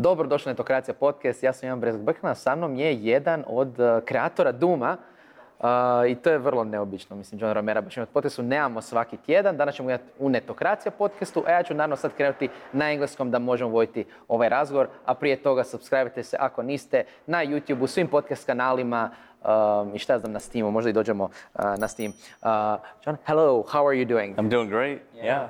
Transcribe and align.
Dobro 0.00 0.28
došli 0.28 0.48
na 0.48 0.52
Etokracija 0.52 0.94
podcast, 0.94 1.42
ja 1.42 1.52
sam 1.52 1.66
Ivan 1.66 1.80
Brezgbekna, 1.80 2.34
sa 2.34 2.56
mnom 2.56 2.76
je 2.76 2.94
jedan 2.94 3.44
od 3.46 3.80
uh, 3.80 4.04
kreatora 4.04 4.52
Duma 4.52 4.96
uh, 5.58 5.66
i 6.08 6.14
to 6.14 6.30
je 6.30 6.38
vrlo 6.38 6.64
neobično, 6.64 7.16
mislim, 7.16 7.40
John 7.40 7.52
Romera 7.52 7.80
baš 7.80 7.96
imati 7.96 8.12
podcastu, 8.12 8.42
nemamo 8.42 8.82
svaki 8.82 9.16
tjedan, 9.16 9.56
danas 9.56 9.74
ćemo 9.74 9.90
imati 9.90 10.04
u 10.18 10.28
Netokracija 10.28 10.92
podcastu, 10.92 11.44
a 11.46 11.50
ja 11.50 11.62
ću 11.62 11.74
naravno 11.74 11.96
sad 11.96 12.14
krenuti 12.16 12.48
na 12.72 12.92
engleskom 12.92 13.30
da 13.30 13.38
možemo 13.38 13.70
voditi 13.70 14.04
ovaj 14.28 14.48
razgovor, 14.48 14.88
a 15.04 15.14
prije 15.14 15.42
toga 15.42 15.64
subscribe 15.64 16.22
se 16.22 16.36
ako 16.40 16.62
niste 16.62 17.04
na 17.26 17.44
YouTube, 17.44 17.82
u 17.82 17.86
svim 17.86 18.08
podcast 18.08 18.46
kanalima, 18.46 19.10
um, 19.44 19.94
i 19.94 19.98
šta 19.98 20.18
znam 20.18 20.32
na 20.32 20.40
Steamu, 20.40 20.70
možda 20.70 20.90
i 20.90 20.92
dođemo 20.92 21.24
uh, 21.24 21.64
na 21.78 21.88
Steam. 21.88 22.12
Uh, 22.42 22.48
John, 23.06 23.16
hello, 23.26 23.62
how 23.62 23.86
are 23.86 23.96
you 23.96 24.08
doing? 24.08 24.36
I'm 24.36 24.48
doing 24.48 24.70
great. 24.70 24.98
Yeah. 25.24 25.48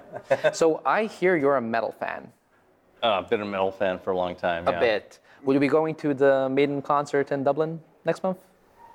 so 0.53 0.67
I 0.69 1.09
hear 1.21 1.37
you're 1.37 1.57
a 1.57 1.61
metal 1.61 1.93
fan. 1.99 2.40
Uh, 3.03 3.19
I've 3.19 3.31
been 3.31 3.41
a 3.41 3.45
metal 3.47 3.71
fan 3.73 3.99
for 3.99 4.11
a 4.11 4.17
long 4.17 4.35
time. 4.35 4.69
A 4.69 4.73
yeah. 4.73 4.81
bit. 4.81 5.19
Will 5.45 5.55
you 5.55 5.61
be 5.61 5.69
going 5.69 5.95
to 5.97 6.13
the 6.13 6.49
Maiden 6.51 6.83
concert 6.83 7.33
in 7.33 7.43
Dublin 7.45 7.81
next 8.05 8.23
month? 8.23 8.39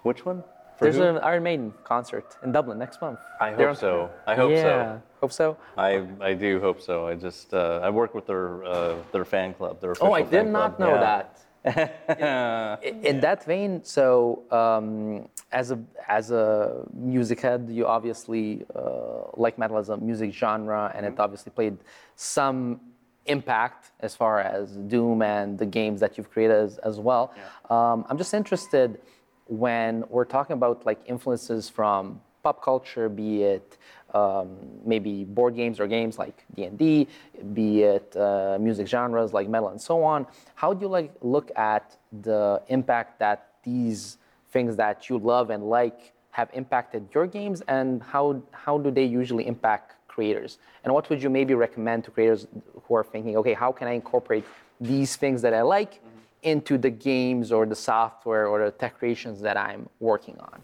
Which 0.04 0.26
one? 0.26 0.44
For 0.78 0.86
There's 0.86 0.98
who? 0.98 1.04
an 1.04 1.18
Iron 1.20 1.44
Maiden 1.44 1.74
concert 1.84 2.38
in 2.44 2.52
Dublin 2.52 2.78
next 2.78 3.02
month. 3.02 3.20
I 3.40 3.52
hope 3.52 3.70
on- 3.70 3.76
so. 3.76 4.10
I 4.28 4.36
hope 4.36 4.52
yeah, 4.52 4.62
so. 4.64 5.02
hope 5.22 5.32
so. 5.32 5.58
I, 5.78 6.06
I 6.22 6.34
do 6.34 6.60
hope 6.60 6.82
so. 6.82 7.08
I 7.08 7.16
just 7.16 7.54
uh, 7.54 7.80
I 7.82 7.90
work 7.90 8.14
with 8.14 8.28
their 8.28 8.64
uh, 8.64 8.96
their 9.12 9.26
fan 9.26 9.54
club. 9.54 9.80
Their 9.82 9.96
Oh, 10.02 10.12
I 10.14 10.22
did 10.22 10.48
not 10.48 10.76
club. 10.76 10.80
know 10.80 10.96
Yeah. 10.96 11.02
that. 11.08 11.30
In- 12.84 13.04
In 13.06 13.20
that 13.22 13.44
vein, 13.44 13.84
so 13.84 14.44
um, 14.52 15.28
as 15.52 15.72
a 15.72 15.80
as 16.08 16.30
a 16.30 16.84
music 16.94 17.40
head, 17.42 17.68
you 17.72 17.88
obviously 17.88 18.66
uh, 18.76 19.24
like 19.36 19.58
metal 19.58 19.78
as 19.80 19.90
a 19.90 19.98
music 19.98 20.32
genre, 20.32 20.92
and 20.94 21.06
it 21.08 21.20
obviously 21.20 21.52
played 21.52 21.78
some 22.16 22.80
impact 23.26 23.92
as 24.00 24.16
far 24.16 24.40
as 24.40 24.72
Doom 24.72 25.22
and 25.22 25.58
the 25.58 25.66
games 25.66 26.00
that 26.00 26.18
you've 26.18 26.32
created 26.32 26.56
as, 26.56 26.78
as 26.80 27.00
well. 27.00 27.34
Um, 27.70 28.06
I'm 28.10 28.18
just 28.18 28.34
interested 28.34 29.00
when 29.48 30.04
we're 30.10 30.26
talking 30.26 30.54
about 30.54 30.86
like 30.86 31.00
influences 31.06 31.70
from 31.70 32.22
pop 32.44 32.64
culture, 32.64 33.10
be 33.10 33.44
it 33.44 33.78
um, 34.14 34.58
maybe 34.86 35.24
board 35.24 35.56
games 35.56 35.80
or 35.80 35.88
games 35.88 36.18
like 36.18 36.46
D&D, 36.56 37.08
be 37.54 37.84
it 37.84 38.16
uh, 38.16 38.58
music 38.60 38.88
genres 38.88 39.34
like 39.34 39.50
metal 39.50 39.70
and 39.70 39.82
so 39.82 40.04
on. 40.04 40.26
How 40.56 40.74
do 40.74 40.82
you 40.82 40.88
like 40.88 41.14
look 41.22 41.52
at 41.58 41.98
the 42.22 42.62
impact 42.68 43.20
that 43.20 43.50
these 43.64 44.18
things 44.52 44.76
that 44.78 45.10
you 45.10 45.18
love 45.18 45.50
and 45.50 45.70
like 45.70 46.14
have 46.32 46.50
impacted 46.54 47.08
your 47.14 47.28
games, 47.28 47.62
and 47.68 48.04
how 48.04 48.42
how 48.52 48.78
do 48.78 48.92
they 48.92 49.06
usually 49.06 49.48
impact 49.48 49.95
creators? 50.16 50.58
And 50.84 50.94
what 50.94 51.10
would 51.10 51.22
you 51.22 51.30
maybe 51.30 51.54
recommend 51.54 52.06
to 52.06 52.12
creators 52.12 52.48
who 52.84 52.96
are 52.96 53.04
thinking, 53.04 53.36
okay, 53.38 53.54
how 53.54 53.72
can 53.72 53.88
I 53.88 53.92
incorporate 53.92 54.46
these 54.80 55.16
things 55.18 55.42
that 55.42 55.54
I 55.54 55.62
like 55.62 56.02
into 56.42 56.78
the 56.78 56.90
games 56.90 57.52
or 57.52 57.66
the 57.66 57.76
software 57.76 58.48
or 58.48 58.66
the 58.66 58.72
tech 58.72 58.98
creations 58.98 59.42
that 59.42 59.58
I'm 59.58 59.90
working 60.00 60.38
on? 60.40 60.62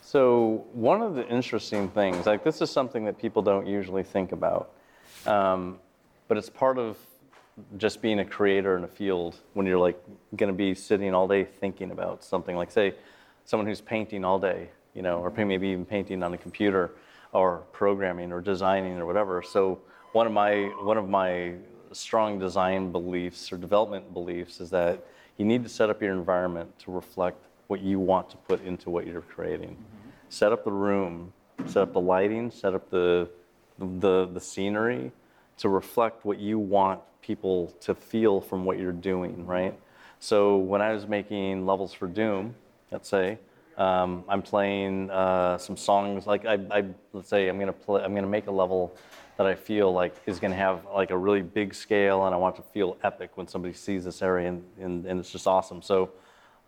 So 0.00 0.64
one 0.72 1.02
of 1.02 1.14
the 1.14 1.26
interesting 1.28 1.88
things, 1.90 2.26
like 2.26 2.42
this 2.42 2.60
is 2.62 2.70
something 2.70 3.04
that 3.04 3.18
people 3.18 3.42
don't 3.42 3.66
usually 3.66 4.04
think 4.04 4.32
about, 4.32 4.70
um, 5.26 5.78
but 6.28 6.38
it's 6.38 6.48
part 6.48 6.78
of 6.78 6.96
just 7.76 8.00
being 8.00 8.20
a 8.20 8.24
creator 8.24 8.76
in 8.76 8.84
a 8.84 8.88
field 8.88 9.40
when 9.54 9.66
you're 9.66 9.78
like 9.78 10.00
going 10.36 10.52
to 10.52 10.56
be 10.56 10.74
sitting 10.74 11.12
all 11.14 11.26
day 11.26 11.44
thinking 11.44 11.90
about 11.90 12.22
something. 12.24 12.54
Like 12.56 12.70
say, 12.70 12.94
someone 13.44 13.66
who's 13.66 13.80
painting 13.80 14.24
all 14.24 14.38
day, 14.38 14.68
you 14.94 15.02
know, 15.02 15.18
or 15.18 15.30
maybe 15.44 15.68
even 15.68 15.84
painting 15.84 16.22
on 16.22 16.32
a 16.34 16.38
computer, 16.38 16.92
or 17.36 17.58
programming 17.72 18.32
or 18.32 18.40
designing 18.40 18.98
or 18.98 19.06
whatever. 19.06 19.42
So 19.42 19.78
one 20.12 20.26
of 20.26 20.32
my 20.32 20.64
one 20.82 20.96
of 20.96 21.08
my 21.08 21.54
strong 21.92 22.38
design 22.38 22.92
beliefs 22.92 23.52
or 23.52 23.56
development 23.56 24.12
beliefs 24.12 24.60
is 24.60 24.70
that 24.70 25.04
you 25.36 25.44
need 25.44 25.62
to 25.62 25.68
set 25.68 25.90
up 25.90 26.00
your 26.02 26.12
environment 26.12 26.78
to 26.80 26.90
reflect 26.90 27.44
what 27.66 27.80
you 27.80 27.98
want 27.98 28.30
to 28.30 28.36
put 28.36 28.64
into 28.64 28.90
what 28.90 29.06
you're 29.06 29.20
creating. 29.20 29.70
Mm-hmm. 29.70 30.10
Set 30.28 30.52
up 30.52 30.64
the 30.64 30.72
room, 30.72 31.32
set 31.66 31.82
up 31.82 31.92
the 31.92 32.00
lighting, 32.00 32.50
set 32.50 32.74
up 32.74 32.90
the, 32.90 33.28
the, 33.78 34.26
the 34.32 34.40
scenery 34.40 35.12
to 35.58 35.68
reflect 35.68 36.24
what 36.24 36.38
you 36.38 36.58
want 36.58 37.00
people 37.22 37.74
to 37.80 37.94
feel 37.94 38.40
from 38.40 38.64
what 38.64 38.78
you're 38.78 38.92
doing, 38.92 39.46
right? 39.46 39.78
So 40.20 40.56
when 40.56 40.80
I 40.80 40.92
was 40.92 41.06
making 41.06 41.66
levels 41.66 41.92
for 41.92 42.06
Doom, 42.06 42.54
let's 42.90 43.08
say, 43.08 43.38
um, 43.76 44.24
I'm 44.28 44.42
playing 44.42 45.10
uh, 45.10 45.58
some 45.58 45.76
songs 45.76 46.26
like 46.26 46.44
I, 46.46 46.58
I 46.70 46.84
let's 47.12 47.28
say 47.28 47.48
I'm 47.48 47.58
gonna 47.58 47.72
play 47.72 48.02
I'm 48.02 48.14
gonna 48.14 48.26
make 48.26 48.46
a 48.46 48.52
level 48.52 48.96
that 49.36 49.46
I 49.46 49.54
feel 49.54 49.92
like 49.92 50.14
is 50.26 50.40
gonna 50.40 50.56
have 50.56 50.86
like 50.94 51.10
a 51.10 51.16
really 51.16 51.42
big 51.42 51.74
scale 51.74 52.24
and 52.26 52.34
I 52.34 52.38
want 52.38 52.56
to 52.56 52.62
feel 52.62 52.96
epic 53.02 53.32
when 53.34 53.46
somebody 53.46 53.74
sees 53.74 54.04
this 54.04 54.22
area 54.22 54.48
and, 54.48 54.64
and, 54.80 55.06
and 55.06 55.20
it's 55.20 55.30
just 55.30 55.46
awesome. 55.46 55.82
So 55.82 56.10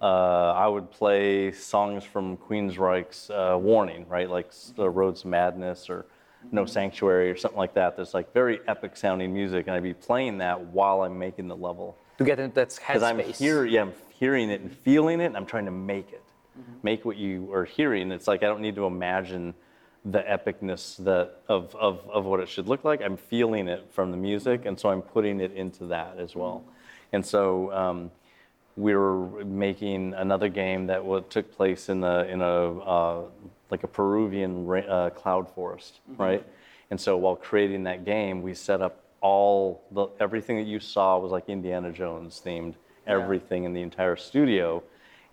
uh, 0.01 0.53
I 0.53 0.69
would 0.69 0.91
play 0.91 1.51
songs 1.53 2.05
from 2.05 2.37
Queensryche's 2.37 3.31
uh, 3.31 3.59
Warning, 3.61 4.07
right? 4.09 4.31
Like 4.31 4.53
uh, 4.79 4.89
Roads 4.89 5.25
Madness 5.25 5.91
or 5.91 6.07
No 6.53 6.67
Sanctuary 6.67 7.31
or 7.31 7.37
something 7.37 7.59
like 7.59 7.75
that. 7.75 7.97
That's 7.97 8.15
like 8.15 8.33
very 8.33 8.61
epic 8.69 8.97
sounding 8.97 9.33
music, 9.33 9.67
and 9.67 9.75
I'd 9.75 9.83
be 9.83 9.95
playing 9.95 10.39
that 10.39 10.61
while 10.61 11.03
I'm 11.03 11.19
making 11.19 11.49
the 11.49 11.57
level. 11.57 11.97
To 12.19 12.25
get 12.25 12.39
into 12.39 12.55
that 12.55 12.79
Because 12.87 13.03
I'm 13.03 13.19
here, 13.19 13.65
yeah, 13.65 13.83
I'm 13.83 13.93
hearing 14.11 14.51
it 14.51 14.61
and 14.61 14.73
feeling 14.73 15.21
it, 15.21 15.27
and 15.27 15.37
I'm 15.37 15.47
trying 15.47 15.65
to 15.65 15.73
make 15.73 16.13
it, 16.13 16.23
make 16.83 17.05
what 17.05 17.17
you 17.17 17.53
are 17.53 17.65
hearing. 17.65 18.13
It's 18.13 18.29
like 18.29 18.43
I 18.43 18.47
don't 18.47 18.61
need 18.61 18.77
to 18.77 18.87
imagine 18.87 19.55
the 20.05 20.21
epicness 20.21 20.97
that 21.05 21.43
of, 21.49 21.75
of, 21.75 22.09
of 22.11 22.25
what 22.25 22.41
it 22.41 22.49
should 22.49 22.69
look 22.69 22.85
like. 22.85 23.03
I'm 23.03 23.17
feeling 23.17 23.69
it 23.69 23.87
from 23.91 24.11
the 24.11 24.17
music, 24.17 24.65
and 24.65 24.79
so 24.79 24.89
I'm 24.91 25.03
putting 25.03 25.41
it 25.41 25.53
into 25.53 25.87
that 25.87 26.19
as 26.19 26.35
well. 26.35 26.65
And 27.13 27.25
so 27.25 27.73
um, 27.73 28.11
we 28.77 28.95
were 28.95 29.45
making 29.45 30.15
another 30.15 30.49
game 30.49 30.87
that 30.87 31.31
took 31.31 31.53
place 31.53 31.89
in 31.89 32.05
a 32.05 32.23
in 32.25 32.41
a 32.41 32.79
uh, 32.79 33.23
like 33.71 33.83
a 33.83 33.89
Peruvian 33.89 34.67
ra- 34.67 34.81
uh, 34.81 35.11
cloud 35.11 35.53
forest, 35.55 36.01
right? 36.17 36.45
And 36.91 37.01
so 37.01 37.17
while 37.17 37.37
creating 37.37 37.85
that 37.85 38.05
game, 38.05 38.41
we 38.41 38.55
set 38.55 38.81
up 38.81 39.03
all 39.21 39.83
the 39.91 40.07
everything 40.21 40.57
that 40.57 40.67
you 40.67 40.81
saw 40.81 41.19
was 41.19 41.33
like 41.33 41.49
Indiana 41.49 41.93
Jones 41.93 42.41
themed, 42.45 42.75
everything 43.07 43.65
in 43.65 43.73
the 43.73 43.83
entire 43.83 44.17
studio, 44.17 44.83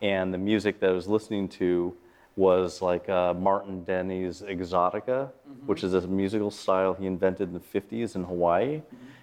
and 0.05 0.31
the 0.31 0.38
music 0.38 0.79
that 0.81 0.89
I 0.91 0.93
was 0.93 1.07
listening 1.07 1.47
to 1.49 1.95
was 2.35 2.79
like 2.81 3.09
uh, 3.09 3.33
Martin 3.33 3.83
Denny's 3.83 4.41
Exotica, 4.41 5.29
which 5.66 5.83
is 5.83 5.93
a 5.95 6.01
musical 6.01 6.51
style 6.51 6.93
he 6.93 7.07
invented 7.07 7.47
in 7.47 7.53
the 7.55 7.79
50s 7.79 8.15
in 8.15 8.23
Hawaii, 8.23 8.81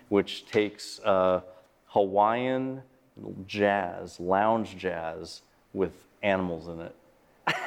which 0.09 0.45
takes 0.47 0.99
uh, 1.05 1.41
Hawaiian 1.87 2.83
jazz, 3.47 4.19
lounge 4.19 4.77
jazz, 4.77 5.43
with 5.73 5.93
animals 6.23 6.67
in 6.69 6.81
it. 6.81 6.95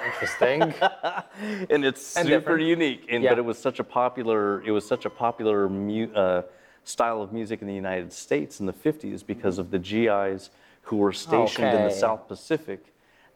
Interesting. 0.05 0.61
and 1.69 1.85
it's 1.85 2.17
And 2.17 2.27
super 2.27 2.39
different. 2.39 2.61
unique. 2.63 3.05
And 3.09 3.23
Yeah. 3.23 3.31
but 3.31 3.37
it 3.37 3.45
was 3.45 3.57
such 3.57 3.79
a 3.79 3.83
popular 3.83 4.61
it 4.63 4.71
was 4.71 4.85
such 4.85 5.05
a 5.05 5.09
popular 5.09 5.69
mu- 5.69 6.11
uh, 6.13 6.41
style 6.83 7.21
of 7.21 7.31
music 7.31 7.61
in 7.61 7.67
the 7.67 7.73
United 7.73 8.11
States 8.11 8.59
in 8.59 8.65
the 8.65 8.73
50s 8.73 9.25
because 9.25 9.57
of 9.57 9.71
the 9.71 9.79
GIs 9.79 10.49
who 10.83 10.97
were 10.97 11.13
stationed 11.13 11.73
in 11.73 11.83
the 11.83 11.89
South 11.89 12.27
Pacific 12.27 12.81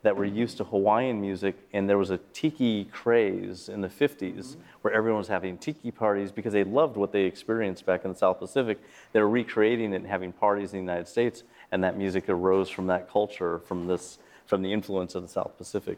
that 0.01 0.15
were 0.15 0.25
used 0.25 0.57
to 0.57 0.63
Hawaiian 0.63 1.19
music. 1.19 1.55
And 1.73 1.89
there 1.89 1.97
was 1.97 2.09
a 2.09 2.19
tiki 2.33 2.85
craze 2.85 3.69
in 3.69 3.81
the 3.81 3.89
50s 3.89 4.55
where 4.81 4.93
everyone 4.93 5.19
was 5.19 5.27
having 5.27 5.57
tiki 5.57 5.91
parties 5.91 6.31
because 6.31 6.53
they 6.53 6.63
loved 6.63 6.95
what 6.95 7.11
they 7.11 7.23
experienced 7.23 7.85
back 7.85 8.05
in 8.05 8.11
the 8.11 8.17
South 8.17 8.39
Pacific. 8.39 8.79
They 9.11 9.19
were 9.19 9.29
recreating 9.29 9.93
it 9.93 9.97
and 9.97 10.07
having 10.07 10.31
parties 10.31 10.73
in 10.73 10.79
the 10.79 10.91
United 10.91 11.07
States, 11.07 11.43
and 11.71 11.83
that 11.83 11.97
music 11.97 12.29
arose 12.29 12.69
from 12.69 12.87
that 12.87 13.09
culture, 13.09 13.59
from 13.59 13.87
this, 13.87 14.19
from 14.45 14.61
the 14.61 14.71
influence 14.71 15.15
of 15.15 15.21
the 15.21 15.27
South 15.27 15.57
Pacific. 15.57 15.97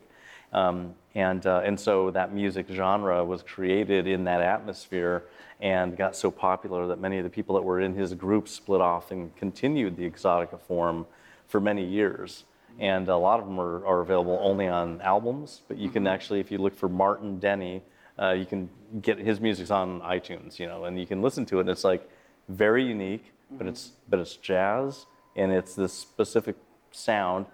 Um, 0.54 0.96
and, 1.16 1.46
uh, 1.46 1.62
and 1.64 1.80
so 1.80 2.12
that 2.12 2.34
music 2.34 2.68
genre 2.70 3.24
was 3.24 3.42
created 3.44 4.08
in 4.08 4.26
that 4.26 4.42
atmosphere 4.42 5.24
and 5.62 5.96
got 5.96 6.16
so 6.16 6.32
popular 6.32 6.88
that 6.88 7.00
many 7.00 7.20
of 7.20 7.24
the 7.24 7.30
people 7.30 7.56
that 7.56 7.62
were 7.62 7.80
in 7.80 7.94
his 7.94 8.14
group 8.14 8.48
split 8.48 8.82
off 8.82 9.12
and 9.12 9.34
continued 9.36 9.96
the 9.96 10.10
Exotica 10.10 10.60
form 10.60 11.06
for 11.48 11.62
many 11.62 11.86
years. 11.86 12.46
And 12.80 13.08
a 13.10 13.18
lot 13.18 13.40
of 13.40 13.46
them 13.46 13.60
are, 13.60 13.86
are 13.86 14.02
available 14.02 14.40
only 14.42 14.68
on 14.68 15.02
albums, 15.02 15.62
but 15.68 15.78
you 15.78 15.90
can 15.90 16.08
actually, 16.08 16.40
if 16.40 16.52
you 16.52 16.58
look 16.58 16.76
for 16.76 16.90
Martin 16.90 17.40
Denny, 17.40 17.84
uh, 18.20 18.32
you 18.32 18.46
can 18.46 18.70
get 19.02 19.18
his 19.20 19.40
music's 19.40 19.72
on 19.72 20.02
iTunes, 20.02 20.58
you 20.58 20.68
know, 20.68 20.86
and 20.86 21.00
you 21.00 21.06
can 21.06 21.22
listen 21.22 21.46
to 21.48 21.58
it. 21.58 21.62
And 21.62 21.70
it's 21.70 21.84
like 21.84 22.10
very 22.50 22.84
unique, 22.84 23.34
but 23.52 23.68
it's 23.68 23.92
but 24.10 24.20
it's 24.20 24.36
jazz 24.36 25.06
and 25.36 25.52
it's 25.52 25.76
this 25.76 25.94
specific 25.94 26.56
sound 26.92 27.46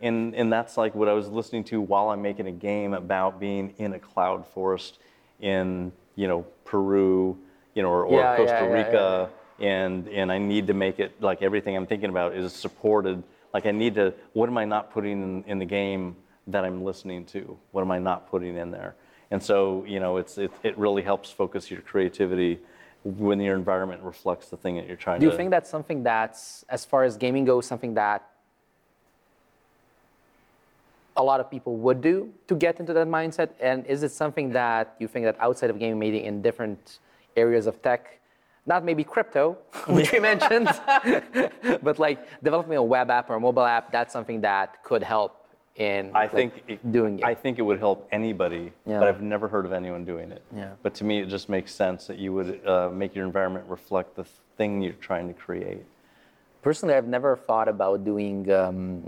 and 0.00 0.34
and 0.34 0.52
that's 0.52 0.76
like 0.76 0.94
what 0.94 1.08
I 1.08 1.12
was 1.12 1.28
listening 1.28 1.64
to 1.64 1.80
while 1.80 2.10
I'm 2.10 2.22
making 2.22 2.46
a 2.46 2.52
game 2.52 2.94
about 2.94 3.40
being 3.40 3.74
in 3.78 3.94
a 3.94 3.98
cloud 3.98 4.46
forest 4.46 4.98
in 5.40 5.92
you 6.14 6.28
know 6.28 6.46
Peru, 6.64 7.38
you 7.74 7.82
know, 7.82 7.88
or, 7.88 8.04
or 8.04 8.20
Yeah, 8.20 8.36
Costa 8.36 8.52
yeah, 8.52 8.66
yeah, 8.66 8.72
Rica, 8.72 9.30
and 9.60 10.08
and 10.08 10.30
I 10.30 10.38
need 10.38 10.66
to 10.66 10.74
make 10.74 10.98
it 10.98 11.20
like 11.20 11.42
everything 11.42 11.76
I'm 11.76 11.86
thinking 11.86 12.10
about 12.10 12.34
is 12.34 12.52
supported. 12.52 13.22
Like 13.56 13.64
I 13.64 13.70
need 13.70 13.94
to. 13.94 14.12
What 14.34 14.50
am 14.50 14.58
I 14.58 14.66
not 14.66 14.92
putting 14.92 15.22
in, 15.22 15.44
in 15.46 15.58
the 15.58 15.64
game 15.64 16.14
that 16.46 16.62
I'm 16.62 16.84
listening 16.84 17.24
to? 17.26 17.56
What 17.72 17.80
am 17.80 17.90
I 17.90 17.98
not 17.98 18.28
putting 18.28 18.54
in 18.54 18.70
there? 18.70 18.96
And 19.30 19.42
so 19.42 19.82
you 19.88 19.98
know, 19.98 20.18
it's 20.18 20.36
it, 20.36 20.50
it 20.62 20.76
really 20.76 21.00
helps 21.00 21.30
focus 21.30 21.70
your 21.70 21.80
creativity 21.80 22.58
when 23.02 23.40
your 23.40 23.56
environment 23.56 24.02
reflects 24.02 24.50
the 24.50 24.58
thing 24.58 24.76
that 24.76 24.86
you're 24.86 24.98
trying 24.98 25.20
to. 25.20 25.24
Do 25.24 25.30
to. 25.30 25.32
you 25.32 25.38
think 25.38 25.50
that's 25.50 25.70
something 25.70 26.02
that's, 26.02 26.66
as 26.68 26.84
far 26.84 27.04
as 27.04 27.16
gaming 27.16 27.46
goes, 27.46 27.64
something 27.64 27.94
that 27.94 28.28
a 31.16 31.22
lot 31.22 31.40
of 31.40 31.50
people 31.50 31.76
would 31.78 32.02
do 32.02 32.34
to 32.48 32.54
get 32.54 32.78
into 32.78 32.92
that 32.92 33.06
mindset? 33.06 33.50
And 33.58 33.86
is 33.86 34.02
it 34.02 34.10
something 34.10 34.50
that 34.52 34.96
you 34.98 35.08
think 35.08 35.24
that 35.24 35.36
outside 35.40 35.70
of 35.70 35.78
gaming, 35.78 35.98
maybe 35.98 36.22
in 36.22 36.42
different 36.42 36.98
areas 37.38 37.66
of 37.66 37.80
tech, 37.80 38.20
not 38.66 38.84
maybe 38.84 39.04
crypto, 39.04 39.56
which 39.86 40.12
we 40.12 40.18
mentioned, 40.20 40.68
but 41.82 41.98
like 41.98 42.18
developing 42.42 42.76
a 42.76 42.82
web 42.82 43.10
app 43.10 43.30
or 43.30 43.34
a 43.36 43.40
mobile 43.40 43.64
app, 43.64 43.92
that's 43.92 44.12
something 44.12 44.40
that 44.42 44.82
could 44.82 45.02
help 45.02 45.46
in 45.76 46.10
I 46.14 46.20
like, 46.22 46.32
think 46.32 46.64
it, 46.68 46.92
doing 46.92 47.18
it. 47.18 47.24
I 47.24 47.34
think 47.34 47.58
it 47.58 47.62
would 47.62 47.78
help 47.78 48.08
anybody, 48.10 48.72
Yeah. 48.86 48.98
but 48.98 49.08
I've 49.08 49.20
never 49.20 49.46
heard 49.46 49.66
of 49.66 49.72
anyone 49.72 50.04
doing 50.04 50.32
it. 50.32 50.42
Yeah. 50.54 50.70
But 50.82 50.94
to 50.94 51.04
me, 51.04 51.20
it 51.20 51.26
just 51.28 51.48
makes 51.48 51.72
sense 51.74 52.06
that 52.06 52.16
you 52.18 52.32
would 52.32 52.66
uh, 52.66 52.88
make 52.90 53.14
your 53.14 53.26
environment 53.26 53.66
reflect 53.68 54.16
the 54.16 54.24
thing 54.56 54.80
you're 54.82 54.94
trying 54.94 55.28
to 55.28 55.34
create. 55.34 55.84
Personally, 56.62 56.94
I've 56.94 57.06
never 57.06 57.36
thought 57.36 57.68
about 57.68 58.04
doing 58.04 58.50
um, 58.50 59.02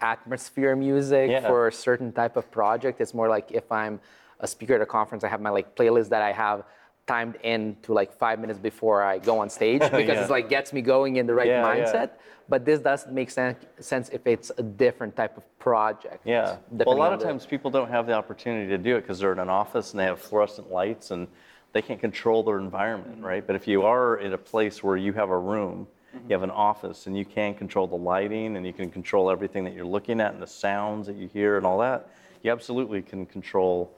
atmosphere 0.00 0.74
music 0.76 1.30
Yeah. 1.30 1.46
for 1.46 1.66
a 1.66 1.72
certain 1.72 2.12
type 2.12 2.36
of 2.36 2.50
project. 2.50 3.00
It's 3.00 3.12
more 3.12 3.28
like 3.28 3.50
if 3.50 3.70
I'm 3.70 4.00
a 4.40 4.46
speaker 4.46 4.74
at 4.74 4.80
a 4.80 4.86
conference, 4.86 5.24
I 5.24 5.28
have 5.28 5.40
my 5.40 5.50
like 5.50 5.74
playlist 5.76 6.08
that 6.10 6.22
I 6.22 6.32
have 6.32 6.64
timed 7.06 7.36
in 7.42 7.76
to 7.82 7.92
like 7.92 8.12
five 8.12 8.38
minutes 8.38 8.58
before 8.58 9.02
I 9.02 9.18
go 9.18 9.38
on 9.40 9.50
stage 9.50 9.80
because 9.80 10.00
Yeah. 10.08 10.20
it's 10.20 10.30
like 10.30 10.48
gets 10.48 10.72
me 10.72 10.82
going 10.82 11.16
in 11.16 11.26
the 11.26 11.34
right 11.34 11.48
Yeah, 11.48 11.74
yeah. 11.74 11.84
mindset. 11.84 12.10
But 12.48 12.64
this 12.64 12.80
does 12.80 13.06
make 13.06 13.30
sen- 13.30 13.56
sense 13.80 14.08
if 14.10 14.26
it's 14.26 14.50
a 14.58 14.62
different 14.62 15.16
type 15.16 15.36
of 15.36 15.58
project. 15.58 16.20
Yeah. 16.24 16.56
Well, 16.70 16.96
a 16.96 16.98
lot 16.98 17.12
of 17.12 17.20
the- 17.20 17.26
times 17.26 17.46
people 17.46 17.70
don't 17.70 17.88
have 17.90 18.06
the 18.06 18.12
opportunity 18.12 18.68
to 18.68 18.78
do 18.78 18.96
it 18.96 19.02
because 19.02 19.18
they're 19.18 19.32
in 19.32 19.38
an 19.38 19.48
office 19.48 19.92
and 19.92 20.00
they 20.00 20.04
have 20.04 20.20
fluorescent 20.20 20.70
lights 20.70 21.10
and 21.10 21.26
they 21.72 21.82
can't 21.82 22.00
control 22.00 22.42
their 22.42 22.58
environment, 22.58 23.16
Mm-hmm. 23.16 23.24
right? 23.26 23.46
But 23.46 23.56
if 23.56 23.66
you 23.66 23.82
are 23.82 24.18
in 24.18 24.32
a 24.34 24.38
place 24.38 24.82
where 24.82 24.96
you 24.96 25.12
have 25.14 25.30
a 25.30 25.38
room, 25.38 25.86
Mm-hmm. 26.14 26.28
you 26.28 26.34
have 26.34 26.42
an 26.42 26.50
office, 26.50 27.06
and 27.06 27.16
you 27.16 27.24
can 27.24 27.54
control 27.54 27.86
the 27.86 27.96
lighting 27.96 28.58
and 28.58 28.66
you 28.66 28.74
can 28.74 28.90
control 28.90 29.30
everything 29.30 29.64
that 29.64 29.72
you're 29.72 29.86
looking 29.86 30.20
at 30.20 30.34
and 30.34 30.42
the 30.42 30.46
sounds 30.46 31.06
that 31.06 31.16
you 31.16 31.26
hear 31.26 31.56
and 31.56 31.64
all 31.64 31.78
that, 31.78 32.10
you 32.42 32.52
absolutely 32.52 33.00
can 33.00 33.24
control, 33.24 33.90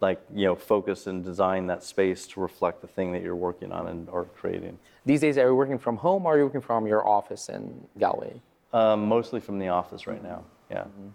like, 0.00 0.20
you 0.34 0.44
know, 0.44 0.54
focus 0.54 1.06
and 1.06 1.24
design 1.24 1.66
that 1.66 1.82
space 1.82 2.26
to 2.28 2.40
reflect 2.40 2.80
the 2.80 2.86
thing 2.86 3.12
that 3.12 3.22
you're 3.22 3.36
working 3.36 3.72
on 3.72 3.88
and 3.88 4.08
or 4.08 4.24
creating. 4.24 4.78
These 5.04 5.20
days, 5.20 5.38
are 5.38 5.48
you 5.48 5.54
working 5.54 5.78
from 5.78 5.96
home 5.96 6.26
or 6.26 6.34
are 6.34 6.38
you 6.38 6.44
working 6.44 6.60
from 6.60 6.86
your 6.86 7.06
office 7.06 7.48
in 7.48 7.86
Galway? 7.98 8.40
Um, 8.72 9.06
mostly 9.08 9.40
from 9.40 9.58
the 9.58 9.68
office 9.68 10.06
right 10.06 10.22
now. 10.22 10.44
Yeah. 10.70 10.80
Mm-hmm. 10.80 11.08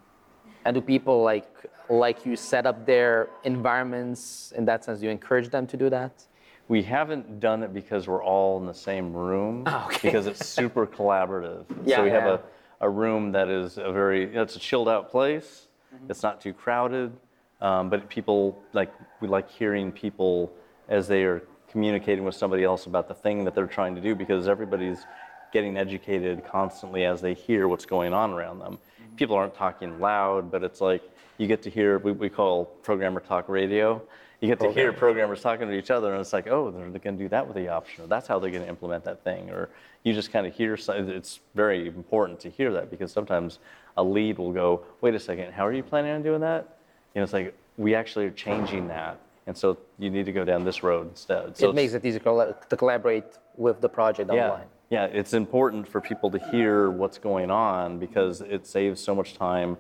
And 0.65 0.75
do 0.75 0.81
people 0.81 1.23
like 1.23 1.47
like 1.89 2.25
you 2.25 2.35
set 2.35 2.65
up 2.65 2.85
their 2.85 3.29
environments 3.43 4.53
in 4.55 4.65
that 4.65 4.85
sense? 4.85 4.99
Do 4.99 5.05
you 5.05 5.11
encourage 5.11 5.49
them 5.49 5.67
to 5.67 5.77
do 5.77 5.89
that? 5.89 6.23
We 6.67 6.83
haven't 6.83 7.39
done 7.41 7.63
it 7.63 7.73
because 7.73 8.07
we're 8.07 8.23
all 8.23 8.57
in 8.59 8.65
the 8.65 8.73
same 8.73 9.13
room. 9.13 9.63
Oh, 9.67 9.85
okay. 9.87 10.07
Because 10.07 10.27
it's 10.27 10.47
super 10.47 10.87
collaborative. 10.87 11.65
Yeah, 11.85 11.97
so 11.97 12.03
we 12.03 12.09
have 12.11 12.25
a, 12.25 12.41
a 12.79 12.89
room 12.89 13.31
that 13.33 13.49
is 13.49 13.77
a 13.77 13.91
very, 13.91 14.21
you 14.21 14.33
know, 14.33 14.43
it's 14.43 14.55
a 14.55 14.59
chilled 14.59 14.87
out 14.87 15.09
place. 15.09 15.67
Mm-hmm. 15.93 16.11
It's 16.11 16.23
not 16.23 16.39
too 16.39 16.53
crowded. 16.53 17.11
Um, 17.61 17.89
but 17.89 18.09
people, 18.09 18.61
like, 18.73 18.91
we 19.19 19.27
like 19.27 19.49
hearing 19.49 19.91
people 19.91 20.51
as 20.89 21.07
they 21.07 21.23
are 21.23 21.43
communicating 21.69 22.25
with 22.25 22.35
somebody 22.35 22.63
else 22.63 22.85
about 22.85 23.07
the 23.07 23.13
thing 23.13 23.45
that 23.45 23.55
they're 23.55 23.67
trying 23.67 23.95
to 23.95 24.01
do 24.01 24.15
because 24.15 24.47
everybody's 24.47 25.05
getting 25.53 25.77
educated 25.77 26.43
constantly 26.45 27.05
as 27.05 27.21
they 27.21 27.33
hear 27.33 27.67
what's 27.67 27.85
going 27.85 28.13
on 28.13 28.31
around 28.31 28.59
them. 28.59 28.73
Mm-hmm. 28.73 29.15
People 29.15 29.35
aren't 29.35 29.53
talking 29.53 29.99
loud, 29.99 30.51
but 30.51 30.63
it's 30.63 30.81
like 30.81 31.03
you 31.37 31.47
get 31.47 31.61
to 31.63 31.69
hear, 31.69 31.99
we, 31.99 32.11
we 32.11 32.29
call 32.29 32.65
programmer 32.65 33.19
talk 33.19 33.47
radio. 33.47 34.01
You 34.41 34.47
get 34.47 34.59
to 34.61 34.71
hear 34.71 34.91
programmers 34.91 35.41
talking 35.41 35.67
to 35.67 35.73
each 35.73 35.91
other, 35.91 36.13
and 36.13 36.19
it's 36.19 36.33
like, 36.33 36.47
oh, 36.47 36.71
they're 36.71 36.89
going 36.89 37.15
to 37.15 37.23
do 37.23 37.29
that 37.29 37.45
with 37.45 37.55
the 37.55 37.67
option, 37.67 38.03
or 38.03 38.07
that's 38.07 38.27
how 38.27 38.39
they're 38.39 38.49
going 38.49 38.63
to 38.63 38.69
implement 38.69 39.03
that 39.03 39.23
thing, 39.23 39.51
or 39.51 39.69
you 40.03 40.13
just 40.13 40.31
kind 40.31 40.47
of 40.47 40.55
hear. 40.55 40.73
It's 40.73 41.39
very 41.53 41.87
important 41.87 42.39
to 42.39 42.49
hear 42.49 42.73
that 42.73 42.89
because 42.89 43.11
sometimes 43.11 43.59
a 43.97 44.03
lead 44.03 44.39
will 44.39 44.51
go, 44.51 44.83
wait 45.01 45.13
a 45.13 45.19
second, 45.19 45.53
how 45.53 45.63
are 45.67 45.73
you 45.73 45.83
planning 45.83 46.11
on 46.11 46.23
doing 46.23 46.41
that? 46.41 46.77
You 47.13 47.19
know, 47.19 47.23
it's 47.23 47.33
like 47.33 47.55
we 47.77 47.95
actually 47.95 48.25
are 48.25 48.31
changing 48.31 48.87
that, 48.87 49.19
and 49.47 49.57
so 49.57 49.77
you 49.99 50.09
need 50.09 50.25
to 50.25 50.31
go 50.31 50.45
down 50.45 50.63
this 50.63 50.83
road 50.83 51.09
instead. 51.09 51.57
So 51.57 51.69
it 51.69 51.75
makes 51.75 51.93
it 51.93 52.05
easier 52.05 52.19
to 52.19 52.55
to 52.69 52.77
collaborate 52.77 53.37
with 53.57 53.81
the 53.81 53.89
project 53.89 54.29
yeah, 54.33 54.49
online. 54.49 54.67
yeah, 54.89 55.05
it's 55.05 55.33
important 55.33 55.87
for 55.87 55.99
people 55.99 56.31
to 56.31 56.39
hear 56.51 56.89
what's 56.89 57.17
going 57.17 57.51
on 57.51 57.99
because 57.99 58.41
it 58.41 58.65
saves 58.65 59.01
so 59.01 59.13
much 59.13 59.33
time 59.33 59.77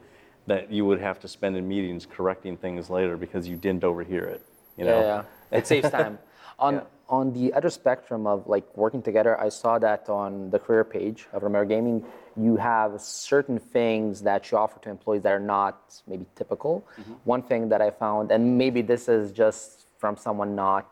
that 0.47 0.71
you 0.71 0.85
would 0.85 0.99
have 0.99 1.19
to 1.19 1.27
spend 1.27 1.55
in 1.55 1.67
meetings 1.67 2.05
correcting 2.05 2.57
things 2.57 2.89
later 2.89 3.15
because 3.15 3.47
you 3.47 3.55
didn't 3.55 3.83
overhear 3.83 4.25
it. 4.25 4.41
You 4.77 4.85
know? 4.85 4.99
Yeah, 4.99 5.23
yeah. 5.51 5.57
it 5.57 5.67
saves 5.67 5.89
time. 5.89 6.17
On 6.61 6.75
Yeah. 6.75 6.81
on 7.09 7.33
the 7.33 7.51
other 7.53 7.69
spectrum 7.69 8.25
of 8.25 8.47
like 8.47 8.65
working 8.77 9.01
together, 9.01 9.37
I 9.37 9.49
saw 9.49 9.77
that 9.79 10.07
on 10.07 10.49
the 10.49 10.57
career 10.59 10.85
page 10.85 11.27
of 11.33 11.43
Romero 11.43 11.65
Gaming, 11.65 12.05
you 12.37 12.55
have 12.55 13.01
certain 13.01 13.59
things 13.59 14.21
that 14.21 14.49
you 14.49 14.57
offer 14.57 14.79
to 14.83 14.89
employees 14.89 15.21
that 15.23 15.33
are 15.33 15.47
not 15.57 15.75
maybe 16.07 16.25
typical. 16.35 16.73
Mm-hmm. 16.97 17.13
One 17.25 17.41
thing 17.41 17.67
that 17.67 17.81
I 17.81 17.89
found, 17.89 18.31
and 18.31 18.57
maybe 18.57 18.81
this 18.81 19.09
is 19.09 19.33
just 19.33 19.87
from 19.97 20.15
someone 20.15 20.55
not 20.55 20.89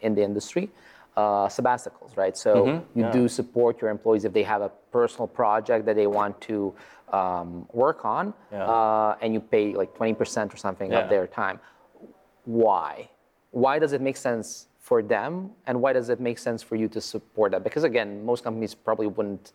in 0.00 0.14
the 0.14 0.22
industry, 0.22 0.68
uh, 1.16 1.46
sabbaticals, 1.56 2.14
right? 2.22 2.36
So 2.36 2.50
you 2.66 2.72
Mm-hmm. 2.72 3.00
yeah. 3.00 3.10
do 3.12 3.26
support 3.28 3.80
your 3.80 3.90
employees 3.90 4.24
if 4.26 4.32
they 4.34 4.42
have 4.42 4.60
a 4.60 4.70
personal 4.92 5.28
project 5.28 5.86
that 5.86 5.96
they 5.96 6.08
want 6.08 6.38
to 6.42 6.74
um, 7.20 7.66
work 7.72 8.04
on, 8.04 8.34
Yeah. 8.52 8.64
uh, 8.68 9.16
and 9.22 9.32
you 9.32 9.40
pay 9.40 9.72
like 9.80 9.94
20% 9.96 10.52
or 10.52 10.58
something 10.58 10.90
Yeah. 10.92 10.98
of 11.00 11.08
their 11.08 11.26
time 11.26 11.58
why? 12.44 13.08
Why 13.52 13.78
does 13.78 13.92
it 13.94 14.00
make 14.02 14.16
sense 14.18 14.66
for 14.84 15.00
them, 15.02 15.50
and 15.66 15.80
why 15.80 15.94
does 15.94 16.10
it 16.10 16.20
make 16.20 16.38
sense 16.38 16.62
for 16.62 16.76
you 16.76 16.88
to 16.88 17.00
support 17.00 17.52
that? 17.52 17.64
Because 17.64 17.84
again, 17.84 18.22
most 18.22 18.44
companies 18.44 18.74
probably 18.74 19.06
wouldn't 19.06 19.52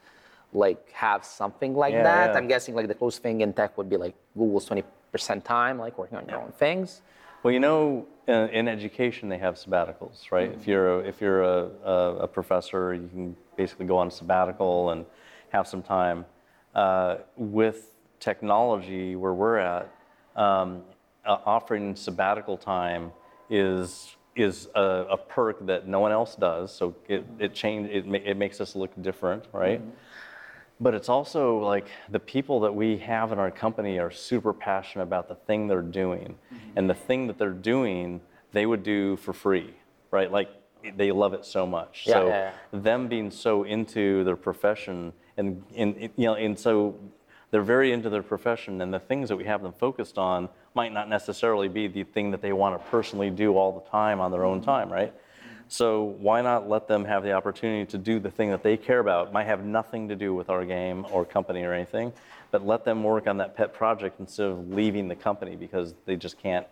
like 0.53 0.91
have 0.91 1.23
something 1.23 1.75
like 1.75 1.93
Yeah, 1.93 2.01
that. 2.01 2.31
yeah. 2.31 2.37
I'm 2.37 2.47
guessing 2.47 2.73
like 2.73 2.87
the 2.87 2.95
closest 2.95 3.21
thing 3.21 3.41
in 3.41 3.53
tech 3.53 3.77
would 3.77 3.89
be 3.91 3.97
like 3.97 4.15
Google's 4.35 4.67
20% 4.67 5.43
time, 5.43 5.77
like 5.77 5.99
working 5.99 6.17
on 6.17 6.27
your 6.27 6.39
own 6.41 6.51
things. 6.53 7.03
Well, 7.43 7.53
you 7.53 7.59
know, 7.59 8.07
in, 8.27 8.49
in 8.49 8.67
education 8.67 9.29
they 9.29 9.37
have 9.37 9.53
sabbaticals, 9.53 10.31
right? 10.31 10.51
If 10.51 10.65
you're 10.65 10.99
a, 10.99 11.07
if 11.07 11.21
you're 11.21 11.43
a, 11.43 11.69
a, 11.85 12.15
a 12.21 12.27
professor, 12.27 12.95
you 12.95 13.07
can 13.07 13.35
basically 13.55 13.85
go 13.85 13.97
on 13.99 14.09
sabbatical 14.09 14.89
and 14.89 15.05
have 15.49 15.67
some 15.67 15.83
time. 15.83 16.25
Uh, 16.73 17.17
with 17.37 17.93
technology, 18.19 19.15
where 19.15 19.33
we're 19.35 19.57
at, 19.57 19.91
um, 20.35 20.81
uh, 21.23 21.37
offering 21.45 21.95
sabbatical 21.95 22.57
time 22.57 23.11
is 23.47 24.15
is 24.39 24.67
a, 24.75 25.05
a 25.11 25.17
perk 25.17 25.65
that 25.65 25.87
no 25.87 25.99
one 25.99 26.11
else 26.11 26.35
does. 26.35 26.73
So 26.73 26.95
it 27.07 27.25
it 27.39 27.53
change 27.53 27.89
it, 27.89 28.07
ma- 28.07 28.17
it 28.23 28.37
makes 28.37 28.61
us 28.61 28.75
look 28.75 28.91
different, 29.01 29.45
right? 29.53 29.81
Mm-hmm. 29.81 29.89
But 30.81 30.93
it's 30.93 31.09
also 31.09 31.59
like 31.59 31.87
the 32.09 32.19
people 32.19 32.61
that 32.61 32.73
we 32.73 32.97
have 32.99 33.33
in 33.33 33.39
our 33.39 33.51
company 33.51 33.99
are 33.99 34.11
super 34.11 34.53
passionate 34.53 35.03
about 35.03 35.27
the 35.27 35.35
thing 35.35 35.67
they're 35.67 35.81
doing. 35.81 36.37
Mm-hmm. 36.53 36.77
And 36.77 36.89
the 36.89 36.93
thing 36.93 37.27
that 37.27 37.37
they're 37.37 37.51
doing, 37.51 38.21
they 38.53 38.65
would 38.65 38.83
do 38.83 39.17
for 39.17 39.33
free, 39.33 39.73
right? 40.09 40.31
Like 40.31 40.49
they 40.95 41.11
love 41.11 41.33
it 41.33 41.45
so 41.45 41.67
much. 41.67 42.05
Yeah, 42.07 42.13
so 42.13 42.27
yeah, 42.27 42.51
them 42.71 43.09
being 43.09 43.29
so 43.29 43.63
into 43.63 44.23
their 44.23 44.37
profession 44.37 45.11
and, 45.35 45.63
and 45.75 46.09
you 46.15 46.25
know, 46.25 46.35
and 46.35 46.57
so 46.57 46.95
they're 47.51 47.63
very 47.63 47.91
into 47.91 48.09
their 48.09 48.23
profession 48.23 48.81
and 48.81 48.93
the 48.93 48.99
things 48.99 49.29
that 49.29 49.35
we 49.35 49.45
have 49.45 49.61
them 49.61 49.73
focused 49.73 50.17
on 50.17 50.49
might 50.75 50.93
not 50.93 51.09
necessarily 51.09 51.67
be 51.67 51.87
the 51.87 52.03
thing 52.03 52.31
that 52.31 52.41
they 52.41 52.53
want 52.53 52.79
to 52.79 52.89
personally 52.89 53.29
do 53.29 53.57
all 53.57 53.71
the 53.71 53.89
time 53.89 54.19
on 54.19 54.31
their 54.31 54.45
own 54.45 54.59
mm-hmm. 54.59 54.69
time, 54.69 54.91
right? 54.91 55.13
So 55.67 56.15
why 56.19 56.41
not 56.41 56.67
let 56.67 56.87
them 56.87 57.05
have 57.05 57.23
the 57.23 57.33
opportunity 57.33 57.85
to 57.91 57.97
do 57.97 58.19
the 58.19 58.31
thing 58.31 58.49
that 58.49 58.63
they 58.63 58.75
care 58.75 58.99
about? 58.99 59.31
Might 59.31 59.45
have 59.45 59.63
nothing 59.63 60.09
to 60.09 60.15
do 60.15 60.33
with 60.33 60.49
our 60.49 60.65
game 60.65 61.05
or 61.11 61.25
company 61.25 61.63
or 61.63 61.73
anything, 61.73 62.11
but 62.49 62.65
let 62.65 62.85
them 62.85 63.03
work 63.03 63.27
on 63.27 63.37
that 63.37 63.55
pet 63.55 63.73
project 63.73 64.19
instead 64.19 64.47
of 64.47 64.69
leaving 64.69 65.07
the 65.07 65.15
company 65.15 65.55
because 65.55 65.93
they 66.05 66.15
just 66.15 66.39
can't 66.39 66.65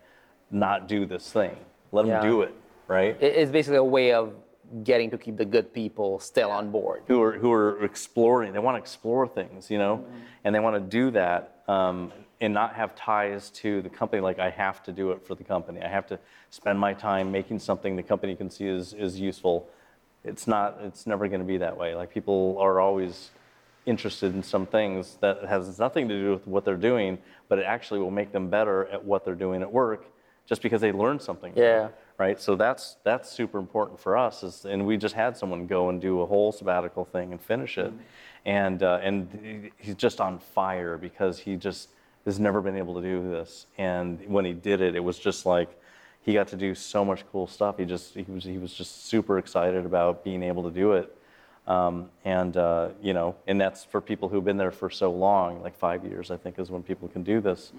not 0.49 0.87
do 0.87 1.05
this 1.05 1.31
thing. 1.31 1.55
Let 1.91 2.03
them 2.03 2.11
Yeah. 2.11 2.21
do 2.21 2.41
it, 2.41 2.55
right? 2.87 3.15
It's 3.21 3.51
basically 3.51 3.77
a 3.77 3.83
way 3.83 4.13
of 4.13 4.33
getting 4.83 5.09
to 5.11 5.17
keep 5.17 5.37
the 5.37 5.45
good 5.45 5.73
people 5.73 6.19
still 6.19 6.51
on 6.51 6.71
board. 6.71 7.03
who 7.07 7.21
are 7.21 7.33
who 7.37 7.51
are 7.51 7.83
exploring. 7.83 8.53
They 8.53 8.59
want 8.59 8.75
to 8.75 8.79
explore 8.79 9.27
things, 9.27 9.71
you 9.71 9.77
know, 9.77 10.05
and 10.43 10.53
they 10.53 10.59
want 10.59 10.75
to 10.75 10.79
do 10.79 11.11
that 11.11 11.63
um, 11.67 12.11
and 12.39 12.53
not 12.53 12.75
have 12.75 12.95
ties 12.95 13.49
to 13.51 13.81
the 13.81 13.89
company. 13.89 14.21
Like 14.21 14.39
I 14.39 14.49
have 14.49 14.83
to 14.83 14.91
do 14.91 15.11
it 15.11 15.25
for 15.25 15.35
the 15.35 15.43
company. 15.43 15.81
I 15.81 15.87
have 15.87 16.07
to 16.07 16.19
spend 16.49 16.79
my 16.79 16.93
time 16.93 17.31
making 17.31 17.59
something 17.59 17.95
the 17.95 18.03
company 18.03 18.35
can 18.35 18.49
see 18.49 18.67
is 18.67 18.93
is 18.93 19.19
useful. 19.19 19.69
It's 20.23 20.47
not. 20.47 20.79
It's 20.83 21.07
never 21.07 21.27
going 21.27 21.41
to 21.41 21.47
be 21.47 21.57
that 21.57 21.77
way. 21.77 21.95
Like 21.95 22.13
people 22.13 22.57
are 22.59 22.79
always 22.79 23.31
interested 23.87 24.35
in 24.35 24.43
some 24.43 24.65
things 24.65 25.17
that 25.21 25.45
has 25.45 25.79
nothing 25.79 26.09
to 26.09 26.19
do 26.19 26.31
with 26.31 26.45
what 26.45 26.65
they're 26.65 26.75
doing, 26.75 27.17
but 27.47 27.57
it 27.57 27.63
actually 27.65 28.01
will 28.01 28.11
make 28.11 28.33
them 28.33 28.49
better 28.49 28.85
at 28.87 29.03
what 29.03 29.23
they're 29.23 29.33
doing 29.33 29.61
at 29.61 29.71
work, 29.71 30.05
just 30.47 30.61
because 30.61 30.81
they 30.81 30.91
learned 30.91 31.21
something. 31.21 31.53
Yeah. 31.55 31.89
right? 32.17 32.39
So 32.39 32.55
that's 32.55 32.97
that's 33.03 33.29
super 33.29 33.59
important 33.59 33.99
for 33.99 34.17
us. 34.17 34.43
Is, 34.43 34.65
and 34.65 34.87
we 34.87 34.97
just 34.97 35.13
had 35.13 35.37
someone 35.37 35.67
go 35.67 35.89
and 35.89 36.01
do 36.01 36.21
a 36.21 36.25
whole 36.25 36.51
sabbatical 36.51 37.05
thing 37.05 37.31
and 37.31 37.39
finish 37.39 37.77
it, 37.77 37.93
and 38.45 38.81
uh, 38.81 38.99
and 39.03 39.71
he's 39.77 39.95
just 39.95 40.19
on 40.19 40.39
fire 40.39 40.97
because 40.97 41.39
he 41.39 41.55
just 41.55 41.89
has 42.25 42.39
never 42.39 42.61
been 42.61 42.75
able 42.75 42.95
to 42.95 43.01
do 43.01 43.29
this. 43.29 43.67
And 43.77 44.19
when 44.27 44.45
he 44.45 44.53
did 44.53 44.81
it, 44.81 44.95
it 44.95 44.99
was 44.99 45.19
just 45.19 45.45
like 45.45 45.69
he 46.21 46.33
got 46.33 46.47
to 46.49 46.55
do 46.55 46.75
so 46.75 47.05
much 47.05 47.23
cool 47.31 47.47
stuff. 47.47 47.77
He 47.77 47.85
just 47.85 48.15
he 48.15 48.25
was 48.27 48.43
he 48.43 48.57
was 48.57 48.73
just 48.73 49.05
super 49.05 49.37
excited 49.37 49.85
about 49.85 50.23
being 50.23 50.43
able 50.43 50.63
to 50.63 50.71
do 50.71 50.93
it. 50.93 51.13
Um, 51.67 52.09
and 52.23 52.55
uh, 52.55 52.89
you 53.01 53.13
know, 53.13 53.35
and 53.45 53.59
that's 53.59 53.83
for 53.83 53.99
people 53.99 54.29
who've 54.29 54.43
been 54.43 54.57
there 54.57 54.71
for 54.71 54.89
so 54.89 55.11
long, 55.11 55.61
like 55.61 55.77
five 55.77 56.05
years, 56.05 56.31
I 56.31 56.37
think, 56.37 56.59
is 56.59 56.71
when 56.71 56.81
people 56.81 57.09
can 57.09 57.23
do 57.23 57.41
this. 57.41 57.73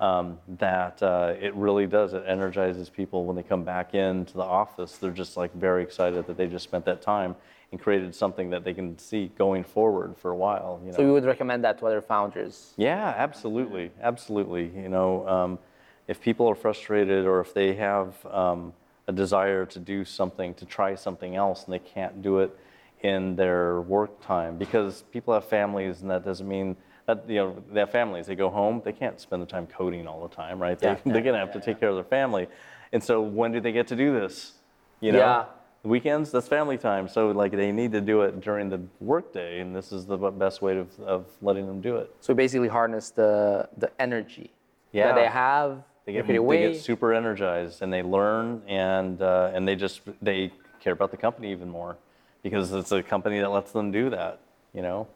Um, 0.00 0.38
that 0.58 1.00
uh, 1.04 1.34
it 1.40 1.54
really 1.54 1.86
does. 1.86 2.14
It 2.14 2.24
energizes 2.26 2.90
people 2.90 3.24
when 3.24 3.36
they 3.36 3.44
come 3.44 3.62
back 3.62 3.94
into 3.94 4.34
the 4.34 4.42
office. 4.42 4.98
They're 4.98 5.12
just 5.12 5.36
like 5.36 5.54
very 5.54 5.84
excited 5.84 6.26
that 6.26 6.36
they 6.36 6.48
just 6.48 6.64
spent 6.64 6.84
that 6.86 7.00
time 7.00 7.36
and 7.74 7.80
created 7.80 8.14
something 8.14 8.50
that 8.50 8.62
they 8.64 8.72
can 8.72 8.96
see 8.98 9.32
going 9.36 9.64
forward 9.64 10.16
for 10.16 10.30
a 10.30 10.36
while. 10.36 10.80
You 10.84 10.90
know? 10.90 10.96
So 10.96 11.02
you 11.02 11.12
would 11.12 11.24
recommend 11.24 11.64
that 11.64 11.78
to 11.78 11.86
other 11.86 12.00
founders? 12.00 12.72
Yeah, 12.76 13.14
absolutely, 13.16 13.90
absolutely. 14.00 14.70
You 14.76 14.88
know, 14.88 15.26
um, 15.28 15.58
if 16.06 16.20
people 16.20 16.48
are 16.48 16.54
frustrated 16.54 17.26
or 17.26 17.40
if 17.40 17.52
they 17.52 17.74
have 17.74 18.14
um, 18.26 18.72
a 19.08 19.12
desire 19.12 19.66
to 19.66 19.78
do 19.78 20.04
something, 20.04 20.54
to 20.54 20.64
try 20.64 20.94
something 20.94 21.34
else, 21.34 21.64
and 21.64 21.74
they 21.74 21.80
can't 21.80 22.22
do 22.22 22.38
it 22.38 22.56
in 23.04 23.36
their 23.36 23.82
work 23.82 24.18
time 24.24 24.56
because 24.56 25.04
people 25.12 25.34
have 25.34 25.44
families, 25.44 26.00
and 26.00 26.10
that 26.10 26.24
doesn't 26.24 26.48
mean 26.48 26.74
that 27.06 27.28
you 27.28 27.36
know 27.36 27.62
they 27.70 27.80
have 27.80 27.90
families. 27.90 28.26
They 28.26 28.34
go 28.34 28.48
home, 28.48 28.80
they 28.82 28.92
can't 28.92 29.20
spend 29.20 29.42
the 29.42 29.46
time 29.46 29.66
coding 29.66 30.08
all 30.08 30.26
the 30.26 30.34
time, 30.34 30.58
right? 30.58 30.78
Yeah, 30.80 30.96
they, 31.04 31.10
they're 31.12 31.22
gonna 31.22 31.38
have 31.38 31.52
to 31.52 31.60
take 31.60 31.78
care 31.78 31.90
of 31.90 31.96
their 31.96 32.04
family, 32.04 32.48
and 32.92 33.04
so 33.04 33.20
when 33.20 33.52
do 33.52 33.60
they 33.60 33.72
get 33.72 33.86
to 33.88 33.96
do 33.96 34.18
this? 34.18 34.54
You 35.00 35.12
know, 35.12 35.18
Yeah. 35.18 35.44
weekends 35.82 36.32
that's 36.32 36.48
family 36.48 36.78
time. 36.78 37.06
So 37.06 37.28
like 37.30 37.52
they 37.52 37.72
need 37.72 37.92
to 37.92 38.00
do 38.00 38.22
it 38.22 38.40
during 38.40 38.70
the 38.70 38.80
workday, 39.00 39.60
and 39.60 39.76
this 39.76 39.92
is 39.92 40.06
the 40.06 40.16
best 40.16 40.62
way 40.62 40.78
of, 40.78 40.98
of 41.00 41.26
letting 41.42 41.66
them 41.66 41.82
do 41.82 41.96
it. 41.96 42.10
So 42.20 42.32
basically 42.32 42.68
harness 42.68 43.10
the 43.10 43.68
the 43.76 43.90
energy 44.00 44.50
Yeah. 44.92 45.08
that 45.08 45.16
they 45.16 45.26
have. 45.28 45.84
They 46.06 46.12
get, 46.12 46.26
they 46.26 46.36
away. 46.36 46.72
get 46.72 46.76
super 46.82 47.14
energized 47.14 47.80
and 47.80 47.90
they 47.90 48.02
learn 48.02 48.62
and 48.66 49.20
uh, 49.22 49.50
and 49.54 49.66
they 49.68 49.74
just 49.76 50.00
they 50.22 50.52
care 50.80 50.92
about 50.92 51.10
the 51.10 51.16
company 51.16 51.50
even 51.50 51.68
more 51.70 51.96
because 52.44 52.72
it's 52.72 52.92
a 52.92 53.02
company 53.02 53.40
that 53.40 53.50
lets 53.50 53.72
them 53.72 53.90
do 53.90 54.10
that. 54.10 54.38
You 54.72 54.82
know. 54.82 55.08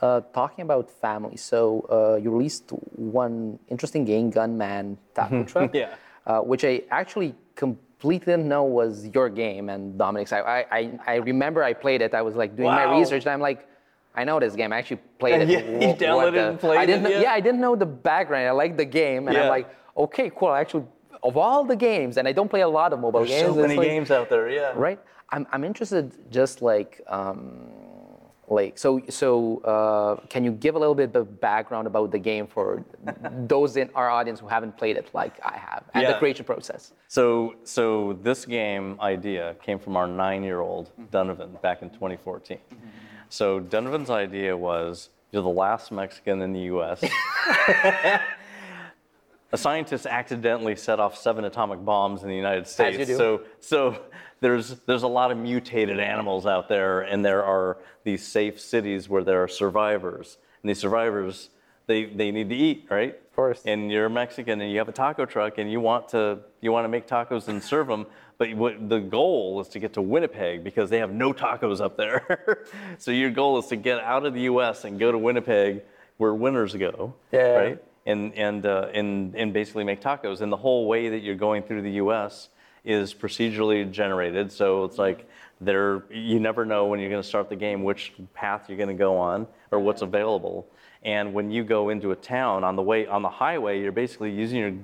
Uh, 0.00 0.20
talking 0.34 0.62
about 0.62 0.90
family, 0.90 1.36
so 1.36 1.60
uh, 1.88 2.16
you 2.20 2.28
released 2.30 2.70
one 2.96 3.56
interesting 3.68 4.04
game, 4.04 4.30
Gunman 4.30 4.98
Taco 5.14 5.44
Truck, 5.50 5.70
Yeah. 5.72 5.94
uh, 6.26 6.40
which 6.40 6.64
I 6.64 6.82
actually 6.90 7.36
completely 7.54 8.32
didn't 8.32 8.48
know 8.48 8.64
was 8.64 9.06
your 9.14 9.28
game 9.28 9.68
and 9.68 9.96
Dominic's. 9.96 10.32
I, 10.32 10.40
I, 10.40 10.58
I- 10.78 10.98
I 11.06 11.14
remember 11.16 11.62
I 11.62 11.72
played 11.84 12.02
it. 12.02 12.14
I 12.14 12.22
was 12.22 12.34
like 12.34 12.56
doing 12.56 12.70
my 12.80 12.98
research, 12.98 13.22
and 13.26 13.32
I'm 13.32 13.40
like, 13.40 13.60
I 14.20 14.24
know 14.24 14.40
this 14.40 14.56
game. 14.56 14.72
I 14.72 14.78
actually 14.78 15.00
played 15.20 15.42
it. 15.42 15.48
Yeah, 15.54 15.60
you 15.60 15.86
what 15.88 15.98
downloaded 16.00 16.32
the- 16.34 16.48
and 16.48 16.58
played 16.60 16.78
I 16.78 16.86
didn't 16.86 17.06
it, 17.06 17.10
know, 17.10 17.14
yeah? 17.16 17.22
yeah, 17.22 17.32
I 17.38 17.40
didn't 17.46 17.60
know 17.60 17.76
the 17.76 17.86
background. 18.10 18.48
I 18.48 18.50
liked 18.50 18.76
the 18.76 18.84
game, 19.02 19.28
and 19.28 19.36
I'm 19.38 19.48
like, 19.56 19.68
okay, 19.96 20.32
cool. 20.34 20.52
Actually, 20.52 20.86
of 21.22 21.36
all 21.36 21.62
the 21.64 21.76
games, 21.76 22.16
and 22.16 22.26
I 22.26 22.32
don't 22.32 22.48
play 22.48 22.62
a 22.62 22.68
lot 22.68 22.92
of 22.92 22.98
mobile 22.98 23.20
There's 23.20 23.30
games. 23.42 23.54
so 23.54 23.62
many 23.62 23.76
like- 23.76 23.86
games 23.86 24.10
out 24.10 24.28
there. 24.28 24.50
Yeah. 24.50 24.72
right 24.74 24.98
i'm, 25.32 25.46
I'm 25.52 25.64
interested 25.64 26.12
just 26.30 26.62
like 26.62 27.00
um, 27.08 27.68
like 28.48 28.76
so 28.78 29.00
so 29.08 29.58
uh, 29.74 30.26
can 30.28 30.44
you 30.44 30.52
give 30.52 30.74
a 30.74 30.78
little 30.78 30.94
bit 30.94 31.14
of 31.16 31.40
background 31.40 31.86
about 31.86 32.10
the 32.10 32.18
game 32.18 32.46
for 32.46 32.84
those 33.54 33.76
in 33.76 33.88
our 33.94 34.10
audience 34.10 34.40
who 34.40 34.48
haven't 34.48 34.76
played 34.76 34.96
it 34.96 35.08
like 35.14 35.34
i 35.44 35.56
have 35.56 35.82
and 35.94 36.02
the 36.12 36.18
creation 36.18 36.44
process 36.44 36.92
So, 37.08 37.54
so 37.64 38.18
this 38.22 38.44
game 38.46 38.98
idea 39.00 39.54
came 39.62 39.78
from 39.78 39.96
our 39.96 40.06
nine-year-old 40.06 40.86
Donovan 41.10 41.50
back 41.62 41.82
in 41.82 41.90
2014. 41.90 42.58
So 43.28 43.60
Donovan's 43.60 44.10
idea 44.10 44.56
was, 44.56 45.08
you're 45.30 45.42
the 45.52 45.58
last 45.66 45.92
Mexican 45.92 46.40
in 46.42 46.52
the 46.52 46.64
U.S. 46.74 46.98
a 49.52 49.58
scientist 49.58 50.06
accidentally 50.06 50.76
set 50.76 50.98
off 50.98 51.16
seven 51.16 51.44
atomic 51.44 51.84
bombs 51.84 52.22
in 52.22 52.28
the 52.28 52.36
United 52.36 52.66
States. 52.66 52.98
you 52.98 53.04
do. 53.06 53.16
So, 53.16 53.42
so 53.60 54.02
there's 54.40 54.76
there's 54.86 55.02
a 55.02 55.08
lot 55.08 55.30
of 55.30 55.38
mutated 55.38 56.00
animals 56.00 56.46
out 56.46 56.68
there, 56.68 57.02
and 57.02 57.24
there 57.24 57.44
are 57.44 57.78
these 58.04 58.26
safe 58.26 58.60
cities 58.60 59.08
where 59.08 59.22
there 59.22 59.42
are 59.42 59.48
survivors, 59.48 60.38
and 60.62 60.70
these 60.70 60.78
survivors. 60.80 61.50
They, 61.88 62.04
they 62.04 62.30
need 62.30 62.48
to 62.50 62.54
eat, 62.54 62.86
right? 62.90 63.12
Of 63.12 63.34
course. 63.34 63.60
And 63.66 63.90
you're 63.90 64.08
Mexican 64.08 64.60
and 64.60 64.70
you 64.70 64.78
have 64.78 64.88
a 64.88 64.92
taco 64.92 65.26
truck 65.26 65.58
and 65.58 65.70
you 65.70 65.80
want 65.80 66.08
to 66.10 66.38
you 66.60 66.70
want 66.70 66.84
to 66.84 66.88
make 66.88 67.08
tacos 67.08 67.48
and 67.48 67.60
serve 67.60 67.88
them, 67.88 68.06
but 68.38 68.54
what 68.54 68.88
the 68.88 69.00
goal 69.00 69.60
is 69.60 69.66
to 69.70 69.80
get 69.80 69.92
to 69.94 70.00
Winnipeg 70.00 70.62
because 70.62 70.90
they 70.90 70.98
have 70.98 71.12
no 71.12 71.32
tacos 71.32 71.80
up 71.80 71.96
there. 71.96 72.64
so 72.98 73.10
your 73.10 73.30
goal 73.30 73.58
is 73.58 73.66
to 73.66 73.76
get 73.76 73.98
out 73.98 74.24
of 74.24 74.32
the 74.32 74.42
U.S. 74.42 74.84
and 74.84 74.98
go 74.98 75.10
to 75.10 75.18
Winnipeg, 75.18 75.82
where 76.18 76.32
winners 76.32 76.72
go, 76.74 77.14
Yeah. 77.32 77.40
right? 77.50 77.82
And 78.04 78.34
and 78.34 78.66
uh, 78.66 78.88
and 78.92 79.34
and 79.36 79.52
basically 79.52 79.84
make 79.84 80.00
tacos. 80.00 80.40
And 80.40 80.50
the 80.50 80.56
whole 80.56 80.86
way 80.86 81.08
that 81.08 81.22
you're 81.22 81.36
going 81.36 81.62
through 81.62 81.82
the 81.82 81.92
U.S. 81.92 82.48
is 82.84 83.14
procedurally 83.14 83.88
generated. 83.90 84.50
So 84.50 84.84
it's 84.84 84.98
like 84.98 85.28
there 85.60 86.02
you 86.10 86.40
never 86.40 86.64
know 86.64 86.86
when 86.86 86.98
you're 86.98 87.10
going 87.10 87.22
to 87.22 87.28
start 87.28 87.48
the 87.48 87.56
game 87.56 87.84
which 87.84 88.12
path 88.34 88.68
you're 88.68 88.76
going 88.78 88.88
to 88.88 88.94
go 88.94 89.16
on 89.16 89.46
or 89.70 89.78
what's 89.78 90.02
available. 90.02 90.66
And 91.04 91.32
when 91.34 91.50
you 91.50 91.64
go 91.64 91.88
into 91.88 92.12
a 92.12 92.16
town 92.16 92.64
on 92.64 92.76
the 92.76 92.82
way 92.82 93.06
on 93.06 93.22
the 93.22 93.28
highway, 93.28 93.80
you're 93.80 93.92
basically 93.92 94.32
using 94.32 94.58
your 94.58 94.74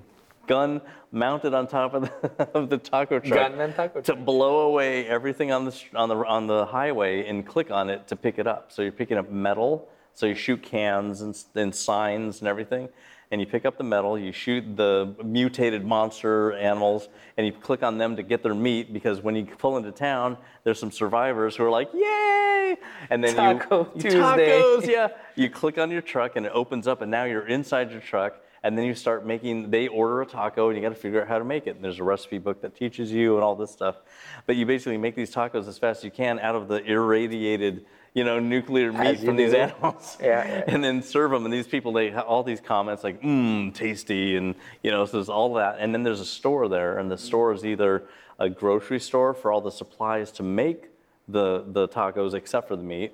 gun 0.46 0.80
mounted 1.12 1.54
on 1.54 1.66
top 1.66 1.94
of 1.94 2.02
the, 2.02 2.48
of 2.54 2.68
the 2.70 2.78
taco 2.78 3.20
truck 3.20 3.52
taco 3.76 4.00
to 4.00 4.16
blow 4.16 4.60
away 4.60 5.06
everything 5.06 5.52
on 5.52 5.64
the 5.64 5.84
on 5.94 6.08
the 6.08 6.16
on 6.16 6.46
the 6.46 6.66
highway 6.66 7.26
and 7.26 7.46
click 7.46 7.70
on 7.70 7.88
it 7.90 8.08
to 8.08 8.16
pick 8.16 8.38
it 8.38 8.46
up. 8.46 8.72
So 8.72 8.82
you're 8.82 8.92
picking 8.92 9.18
up 9.18 9.30
metal. 9.30 9.88
So 10.18 10.26
you 10.26 10.34
shoot 10.34 10.60
cans 10.64 11.20
and, 11.20 11.40
and 11.54 11.72
signs 11.72 12.40
and 12.40 12.48
everything, 12.48 12.88
and 13.30 13.40
you 13.40 13.46
pick 13.46 13.64
up 13.64 13.78
the 13.78 13.84
metal. 13.84 14.18
You 14.18 14.32
shoot 14.32 14.76
the 14.76 15.14
mutated 15.22 15.84
monster 15.84 16.54
animals, 16.54 17.08
and 17.36 17.46
you 17.46 17.52
click 17.52 17.84
on 17.84 17.98
them 17.98 18.16
to 18.16 18.24
get 18.24 18.42
their 18.42 18.52
meat 18.52 18.92
because 18.92 19.22
when 19.22 19.36
you 19.36 19.46
pull 19.46 19.76
into 19.76 19.92
town, 19.92 20.36
there's 20.64 20.80
some 20.80 20.90
survivors 20.90 21.54
who 21.54 21.62
are 21.62 21.70
like, 21.70 21.88
"Yay!" 21.94 22.76
And 23.10 23.22
then 23.22 23.36
Taco 23.36 23.92
you, 23.94 24.00
Tuesday. 24.02 24.18
tacos, 24.18 24.86
yeah. 24.88 25.08
You 25.36 25.48
click 25.48 25.78
on 25.78 25.88
your 25.88 26.02
truck 26.02 26.34
and 26.34 26.44
it 26.44 26.52
opens 26.52 26.88
up, 26.88 27.00
and 27.00 27.12
now 27.12 27.22
you're 27.22 27.46
inside 27.46 27.92
your 27.92 28.00
truck. 28.00 28.40
And 28.64 28.76
then 28.76 28.86
you 28.86 28.94
start 28.96 29.24
making, 29.24 29.70
they 29.70 29.86
order 29.86 30.20
a 30.20 30.26
taco 30.26 30.68
and 30.68 30.76
you 30.76 30.82
got 30.82 30.88
to 30.88 31.00
figure 31.00 31.22
out 31.22 31.28
how 31.28 31.38
to 31.38 31.44
make 31.44 31.68
it. 31.68 31.76
And 31.76 31.84
there's 31.84 32.00
a 32.00 32.04
recipe 32.04 32.38
book 32.38 32.60
that 32.62 32.74
teaches 32.74 33.12
you 33.12 33.36
and 33.36 33.44
all 33.44 33.54
this 33.54 33.70
stuff. 33.70 33.98
But 34.46 34.56
you 34.56 34.66
basically 34.66 34.98
make 34.98 35.14
these 35.14 35.32
tacos 35.32 35.68
as 35.68 35.78
fast 35.78 35.98
as 36.00 36.04
you 36.04 36.10
can 36.10 36.40
out 36.40 36.56
of 36.56 36.66
the 36.66 36.82
irradiated, 36.84 37.86
you 38.18 38.24
know, 38.24 38.40
nuclear 38.40 38.92
meat 38.92 39.20
from 39.20 39.36
these 39.36 39.54
animals. 39.54 40.16
Yeah, 40.20 40.44
yeah. 40.44 40.64
And 40.74 40.82
then 40.82 41.02
serve 41.02 41.30
them. 41.30 41.44
And 41.44 41.54
these 41.54 41.68
people, 41.68 41.92
they 41.92 42.12
all 42.12 42.42
these 42.42 42.60
comments 42.60 43.04
like, 43.04 43.22
mmm, 43.22 43.72
tasty. 43.72 44.36
And, 44.36 44.56
you 44.82 44.90
know, 44.90 45.06
so 45.06 45.12
there's 45.12 45.28
all 45.28 45.54
that. 45.54 45.76
And 45.78 45.94
then 45.94 46.02
there's 46.02 46.20
a 46.20 46.26
store 46.26 46.66
there. 46.68 46.98
And 46.98 47.08
the 47.08 47.16
store 47.16 47.52
is 47.52 47.64
either 47.64 48.02
a 48.40 48.48
grocery 48.48 48.98
store 48.98 49.34
for 49.34 49.52
all 49.52 49.60
the 49.60 49.70
supplies 49.70 50.32
to 50.32 50.42
make 50.42 50.86
the, 51.28 51.64
the 51.68 51.86
tacos 51.86 52.34
except 52.34 52.66
for 52.66 52.74
the 52.74 52.82
meat 52.82 53.12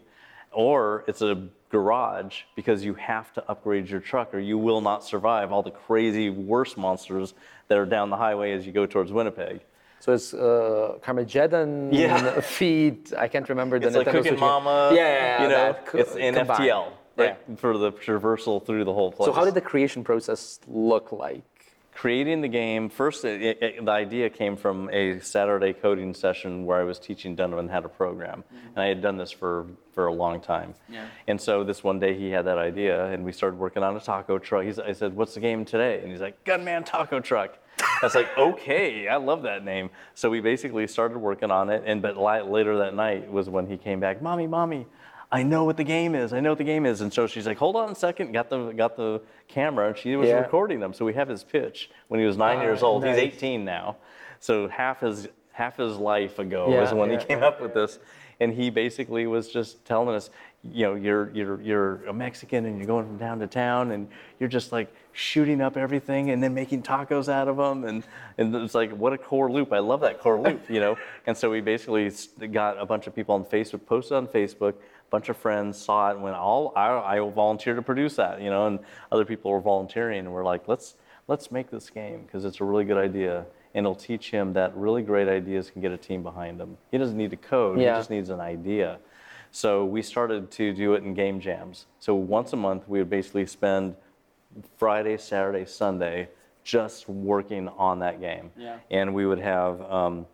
or 0.53 1.05
it's 1.07 1.21
a 1.21 1.49
garage 1.69 2.43
because 2.55 2.85
you 2.85 2.95
have 2.95 3.33
to 3.33 3.45
upgrade 3.51 3.89
your 3.89 4.01
truck 4.01 4.33
or 4.33 4.39
you 4.39 4.57
will 4.57 4.81
not 4.81 5.05
survive 5.05 5.51
all 5.53 5.63
the 5.63 5.71
crazy 5.71 6.31
worse 6.31 6.77
monsters 6.77 7.35
that 7.69 7.77
are 7.77 7.87
down 7.87 8.09
the 8.09 8.17
highway 8.17 8.53
as 8.53 8.65
you 8.65 8.73
go 8.73 8.87
towards 8.87 9.11
Winnipeg. 9.11 9.61
So 10.05 10.13
it's 10.13 10.35
uh, 10.35 10.99
Carmageddon 11.05 11.71
Yeah. 11.93 12.41
feed 12.57 12.97
i 13.25 13.27
can't 13.33 13.49
remember 13.49 13.79
the 13.79 13.87
It's 13.87 13.97
like 13.97 14.07
Nintendo 14.09 14.23
Cooking 14.25 14.41
Mama. 14.41 14.77
yeah, 14.93 14.97
yeah, 15.01 15.15
yeah, 15.19 15.43
you 15.43 15.49
know, 15.55 15.77
co- 15.87 15.99
it's 15.99 16.15
in 16.27 16.35
combined. 16.35 16.61
FTL 16.61 16.87
right, 17.17 17.37
Yeah. 17.49 17.57
for 17.63 17.73
the 17.85 17.91
traversal 17.93 18.57
through 18.67 18.85
the 18.91 18.93
whole 18.99 19.11
place. 19.13 19.27
so 19.29 19.33
how 19.39 19.45
did 19.49 19.55
the 19.61 19.67
creation 19.73 20.05
process 20.05 20.61
look 20.67 21.07
like 21.13 21.45
creating 22.03 22.41
the 22.47 22.49
game 22.49 22.89
first 23.01 23.25
it, 23.25 23.41
it, 23.41 23.57
it- 23.67 23.85
the 23.85 23.91
idea 24.05 24.29
came 24.29 24.57
from 24.65 24.91
a 24.93 25.21
saturday 25.21 25.73
coding 25.73 26.13
session 26.13 26.51
where 26.67 26.79
i 26.81 26.85
was 26.91 26.99
teaching 26.99 27.31
donovan 27.41 27.69
how 27.75 27.81
to 27.87 27.89
program 27.89 28.43
and 28.75 28.79
i 28.85 28.87
had 28.93 29.01
done 29.01 29.17
this 29.17 29.31
for 29.41 29.67
for 29.95 30.05
a 30.09 30.13
long 30.13 30.41
time 30.41 30.75
Yeah. 30.97 31.07
and 31.29 31.41
so 31.41 31.53
this 31.71 31.85
one 31.91 31.99
day 32.01 32.13
he 32.23 32.31
had 32.37 32.45
that 32.51 32.59
idea 32.59 32.95
and 33.13 33.25
we 33.25 33.31
started 33.41 33.57
working 33.65 33.83
on 33.85 33.97
a 33.97 34.01
taco 34.01 34.39
truck 34.47 34.65
He's, 34.65 34.81
i 34.81 34.93
said 34.93 35.15
what's 35.19 35.35
the 35.35 35.41
game 35.49 35.65
today 35.65 35.95
and 36.03 36.11
he's 36.11 36.21
like 36.29 36.37
gunman 36.45 36.83
taco 36.83 37.21
truck 37.21 37.51
i 38.05 38.07
was 38.07 38.15
like 38.15 38.37
okay 38.37 39.09
i 39.09 39.17
love 39.17 39.43
that 39.43 39.65
name 39.65 39.89
so 40.15 40.29
we 40.29 40.41
basically 40.41 40.87
started 40.87 41.17
working 41.17 41.51
on 41.51 41.71
it 41.71 41.83
and 41.87 42.03
but 42.03 42.17
later 42.19 42.77
that 42.77 42.95
night 42.95 43.31
was 43.33 43.49
when 43.49 43.67
he 43.67 43.77
came 43.79 43.99
back 43.99 44.21
mommy 44.21 44.47
mommy 44.47 44.87
I 45.33 45.43
know 45.43 45.65
what 45.65 45.77
the 45.77 45.83
game 45.85 46.15
is. 46.15 46.33
I 46.33 46.39
know 46.39 46.51
what 46.51 46.59
the 46.59 46.65
game 46.65 46.87
is. 46.87 47.01
And 47.01 47.13
so 47.13 47.27
she's 47.27 47.45
like, 47.45 47.57
hold 47.59 47.75
on 47.75 47.91
a 47.91 47.95
second. 47.97 48.31
Got 48.31 48.51
the 48.51 48.71
got 48.71 48.97
the 48.97 49.21
camera, 49.49 49.89
and 49.89 49.97
she 49.97 50.15
was 50.15 50.29
Yeah. 50.29 50.37
recording 50.39 50.79
them. 50.79 50.93
So 50.93 51.05
we 51.05 51.13
have 51.15 51.29
his 51.29 51.43
pitch 51.43 51.91
when 52.07 52.21
he 52.21 52.27
was 52.27 52.37
nine 52.37 52.61
years 52.61 52.85
Ah, 52.85 52.87
old. 52.87 53.03
nice. 53.03 53.17
He's 53.19 53.35
18 53.35 53.65
now. 53.65 53.97
So 54.39 54.69
half 54.69 55.01
his 55.01 55.27
half 55.51 55.77
his 55.79 55.97
life 55.97 56.39
ago 56.39 56.71
Yeah, 56.71 56.83
is 56.83 56.93
when 56.95 57.11
yeah, 57.11 57.19
he 57.19 57.25
came 57.25 57.43
up 57.43 57.61
with 57.61 57.75
this, 57.75 57.99
and 58.41 58.53
he 58.53 58.71
basically 58.71 59.27
was 59.27 59.49
just 59.49 59.85
telling 59.85 60.15
us, 60.15 60.31
you 60.63 60.85
know, 60.85 60.95
you're 60.95 61.31
you're 61.31 61.61
you're 61.61 62.07
a 62.07 62.13
Mexican 62.13 62.65
and 62.67 62.79
you're 62.79 62.87
going 62.87 63.07
from 63.07 63.19
town 63.19 63.39
to 63.41 63.47
town 63.47 63.91
and 63.91 64.09
you're 64.41 64.49
just 64.49 64.73
like 64.73 64.93
shooting 65.13 65.61
up 65.61 65.77
everything 65.77 66.31
and 66.31 66.43
then 66.43 66.55
making 66.55 66.83
tacos 66.83 67.29
out 67.29 67.49
of 67.49 67.57
them 67.57 67.85
and 67.85 68.03
and 68.39 68.55
it's 68.57 68.75
like 68.75 68.91
what 68.93 69.13
a 69.13 69.19
core 69.19 69.51
loop. 69.51 69.73
I 69.73 69.81
love 69.81 70.01
that 70.01 70.21
core 70.21 70.41
loop, 70.41 70.69
you 70.69 70.81
know. 70.81 70.97
And 71.27 71.37
so 71.37 71.51
we 71.51 71.61
basically 71.61 72.11
got 72.53 72.79
a 72.79 72.85
bunch 72.85 73.07
of 73.07 73.15
people 73.15 73.35
on 73.35 73.45
Facebook, 73.45 73.87
posted 73.87 74.17
on 74.17 74.27
Facebook. 74.27 74.75
A 74.75 75.11
bunch 75.11 75.29
of 75.29 75.37
friends 75.37 75.79
saw 75.79 76.11
it 76.11 76.15
and 76.15 76.23
went, 76.23 76.37
"All 76.37 76.73
I, 76.77 77.17
I 77.17 77.31
volunteer 77.31 77.75
to 77.75 77.83
produce 77.83 78.17
that," 78.17 78.43
you 78.43 78.51
know, 78.51 78.67
and 78.67 78.79
other 79.13 79.25
people 79.25 79.51
were 79.51 79.61
volunteering 79.61 80.21
and 80.21 80.33
we're 80.33 80.45
like, 80.45 80.69
"Let's 80.69 80.95
let's 81.29 81.51
make 81.51 81.71
this 81.71 81.89
game 81.89 82.25
because 82.27 82.45
it's 82.45 82.61
a 82.61 82.65
really 82.65 82.85
good 82.85 82.99
idea." 82.99 83.47
And 83.75 83.85
it'll 83.85 83.95
teach 83.95 84.31
him 84.31 84.53
that 84.53 84.75
really 84.77 85.03
great 85.03 85.29
ideas 85.29 85.71
can 85.71 85.83
get 85.83 85.91
a 85.93 85.97
team 85.97 86.23
behind 86.23 86.59
them. 86.61 86.77
He 86.91 86.99
doesn't 86.99 87.17
need 87.17 87.31
to 87.31 87.37
code, 87.37 87.81
Yeah. 87.81 87.95
he 87.95 87.99
just 87.99 88.11
needs 88.11 88.31
an 88.31 88.41
idea. 88.41 88.99
So 89.51 89.85
we 89.85 90.03
started 90.03 90.51
to 90.53 90.73
do 90.73 90.95
it 90.95 91.03
in 91.05 91.15
game 91.15 91.41
jams. 91.41 91.87
So 91.99 92.15
once 92.15 92.53
a 92.53 92.57
month, 92.57 92.89
we 92.89 92.99
would 92.99 93.11
basically 93.11 93.47
spend 93.47 93.97
Friday, 94.77 95.17
Saturday, 95.17 95.65
Sunday 95.65 96.29
just 96.63 97.09
working 97.09 97.69
on 97.69 97.99
that 98.01 98.21
game. 98.21 98.51
Yeah. 98.57 98.79
And 98.91 99.15
we 99.15 99.27
would 99.27 99.39
have 99.41 99.81
um, 99.83 100.27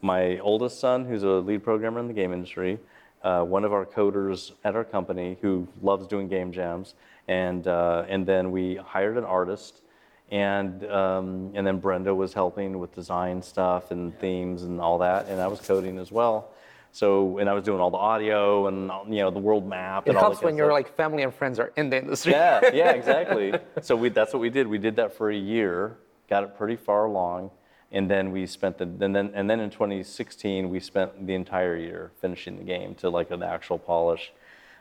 my 0.00 0.38
oldest 0.38 0.80
son, 0.80 1.04
who's 1.04 1.22
a 1.24 1.28
lead 1.28 1.62
programmer 1.62 2.00
in 2.00 2.06
the 2.06 2.14
game 2.14 2.32
industry, 2.32 2.78
uh, 3.22 3.42
one 3.42 3.64
of 3.64 3.72
our 3.72 3.84
coders 3.84 4.52
at 4.64 4.74
our 4.74 4.84
company 4.84 5.36
who 5.42 5.68
loves 5.82 6.06
doing 6.06 6.26
game 6.26 6.50
jams, 6.52 6.94
and 7.28 7.66
uh, 7.68 8.04
and 8.08 8.24
then 8.24 8.50
we 8.50 8.76
hired 8.76 9.18
an 9.18 9.24
artist, 9.24 9.82
and 10.30 10.84
um, 10.86 11.50
and 11.54 11.66
then 11.66 11.78
Brenda 11.78 12.14
was 12.14 12.32
helping 12.32 12.78
with 12.78 12.94
design 12.94 13.42
stuff 13.42 13.90
and 13.90 14.18
themes 14.20 14.62
and 14.62 14.80
all 14.80 14.98
that, 14.98 15.28
and 15.28 15.40
I 15.40 15.48
was 15.48 15.60
coding 15.60 15.98
as 15.98 16.12
well. 16.12 16.52
So 16.92 17.38
and 17.38 17.48
I 17.48 17.52
was 17.52 17.64
doing 17.64 17.80
all 17.80 17.90
the 17.90 17.96
audio 17.96 18.66
and 18.66 18.90
you 19.08 19.22
know 19.22 19.30
the 19.30 19.38
world 19.38 19.66
map. 19.66 20.08
It 20.08 20.14
helps 20.14 20.42
when 20.42 20.56
your 20.56 20.72
like 20.72 20.94
family 20.96 21.22
and 21.22 21.34
friends 21.34 21.58
are 21.58 21.72
in 21.76 21.90
the 21.90 21.98
industry. 21.98 22.32
Yeah, 22.32 22.70
yeah, 22.74 22.90
exactly. 22.92 23.54
so 23.82 23.96
we, 23.96 24.08
that's 24.08 24.32
what 24.32 24.40
we 24.40 24.50
did. 24.50 24.66
We 24.66 24.78
did 24.78 24.96
that 24.96 25.16
for 25.16 25.30
a 25.30 25.36
year, 25.36 25.98
got 26.28 26.44
it 26.44 26.56
pretty 26.56 26.76
far 26.76 27.04
along, 27.06 27.50
and 27.92 28.10
then 28.10 28.30
we 28.30 28.46
spent 28.46 28.78
the 28.78 28.84
and 28.84 29.14
then 29.14 29.32
and 29.34 29.48
then 29.50 29.60
in 29.60 29.70
2016 29.70 30.68
we 30.68 30.80
spent 30.80 31.26
the 31.26 31.34
entire 31.34 31.76
year 31.76 32.12
finishing 32.20 32.56
the 32.56 32.64
game 32.64 32.94
to 32.96 33.10
like 33.10 33.30
an 33.30 33.42
actual 33.42 33.78
polish. 33.78 34.32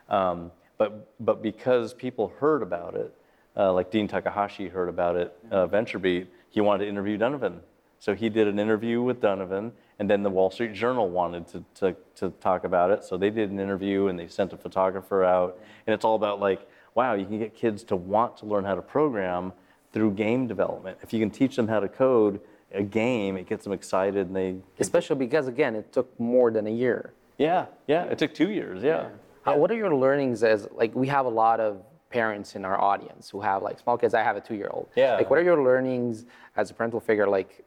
Um, 0.10 0.52
but 0.78 1.12
but 1.20 1.42
because 1.42 1.94
people 1.94 2.34
heard 2.40 2.64
about 2.64 2.96
it, 2.96 3.14
uh, 3.60 3.74
like 3.74 3.92
Dean 3.92 4.08
Takahashi 4.08 4.70
heard 4.70 4.88
about 4.88 5.18
it, 5.18 5.38
uh, 5.52 5.68
VentureBeat, 5.68 6.28
he 6.50 6.62
wanted 6.62 6.86
to 6.86 6.90
interview 6.90 7.18
Donovan. 7.18 7.60
So 8.00 8.16
he 8.16 8.30
did 8.30 8.48
an 8.48 8.58
interview 8.58 9.02
with 9.02 9.20
Donovan, 9.20 9.74
and 10.00 10.10
then 10.10 10.24
the 10.24 10.30
Wall 10.30 10.50
Street 10.50 10.74
Journal 10.74 11.10
wanted 11.10 11.46
to, 11.50 11.64
to, 11.76 11.96
to 12.16 12.30
talk 12.40 12.64
about 12.64 12.90
it. 12.92 13.04
So 13.04 13.18
they 13.18 13.30
did 13.30 13.52
an 13.52 13.60
interview 13.60 14.08
and 14.08 14.18
they 14.18 14.28
sent 14.28 14.54
a 14.54 14.58
photographer 14.58 15.26
out. 15.26 15.60
And 15.86 15.94
it's 15.94 16.06
all 16.06 16.16
about 16.16 16.40
like, 16.40 16.66
wow, 16.96 17.16
you 17.16 17.26
can 17.26 17.38
get 17.38 17.54
kids 17.54 17.84
to 17.86 17.98
want 17.98 18.38
to 18.38 18.46
learn 18.46 18.64
how 18.64 18.76
to 18.76 18.82
program 18.82 19.52
through 19.92 20.12
game 20.12 20.48
development. 20.48 20.98
If 21.04 21.12
you 21.12 21.20
can 21.20 21.30
teach 21.30 21.58
them 21.58 21.68
how 21.68 21.82
to 21.82 21.90
code 21.90 22.40
a 22.72 22.84
game, 22.84 23.36
it 23.36 23.50
gets 23.50 23.66
them 23.66 23.74
excited 23.74 24.28
and 24.28 24.36
they, 24.36 24.56
Especially 24.80 25.18
because 25.18 25.48
again, 25.48 25.76
it 25.76 25.92
took 25.92 26.18
more 26.18 26.52
than 26.52 26.68
a 26.68 26.72
year. 26.72 27.12
yeah, 27.38 27.66
yeah, 27.88 28.06
it 28.06 28.18
took 28.18 28.34
two 28.34 28.52
years, 28.52 28.82
yeah. 28.82 29.10
Uh, 29.46 29.54
what 29.56 29.72
are 29.72 29.76
your 29.76 29.94
learnings 29.94 30.44
as 30.44 30.68
like 30.72 30.94
we 30.96 31.08
have 31.08 31.26
a 31.26 31.30
lot 31.30 31.60
of 31.60 31.82
parents 32.10 32.56
in 32.56 32.66
our 32.66 32.80
audience 32.80 33.30
who 33.30 33.42
have 33.42 33.62
like 33.62 33.80
small 33.80 33.98
kids. 33.98 34.14
I 34.14 34.24
have 34.24 34.36
a 34.36 34.42
two-year-old. 34.42 34.90
Yeah. 34.96 35.16
Like, 35.16 35.30
what 35.30 35.40
are 35.40 35.44
your 35.44 35.64
learnings 35.64 36.26
as 36.56 36.72
a 36.72 36.74
parental 36.74 37.00
figure? 37.00 37.28
Like, 37.28 37.64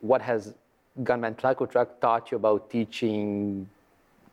what 0.00 0.20
has 0.20 0.54
Gunman 1.02 1.34
Taco 1.36 1.66
Truck 1.66 2.00
taught 2.00 2.30
you 2.30 2.36
about 2.36 2.70
teaching 2.70 3.68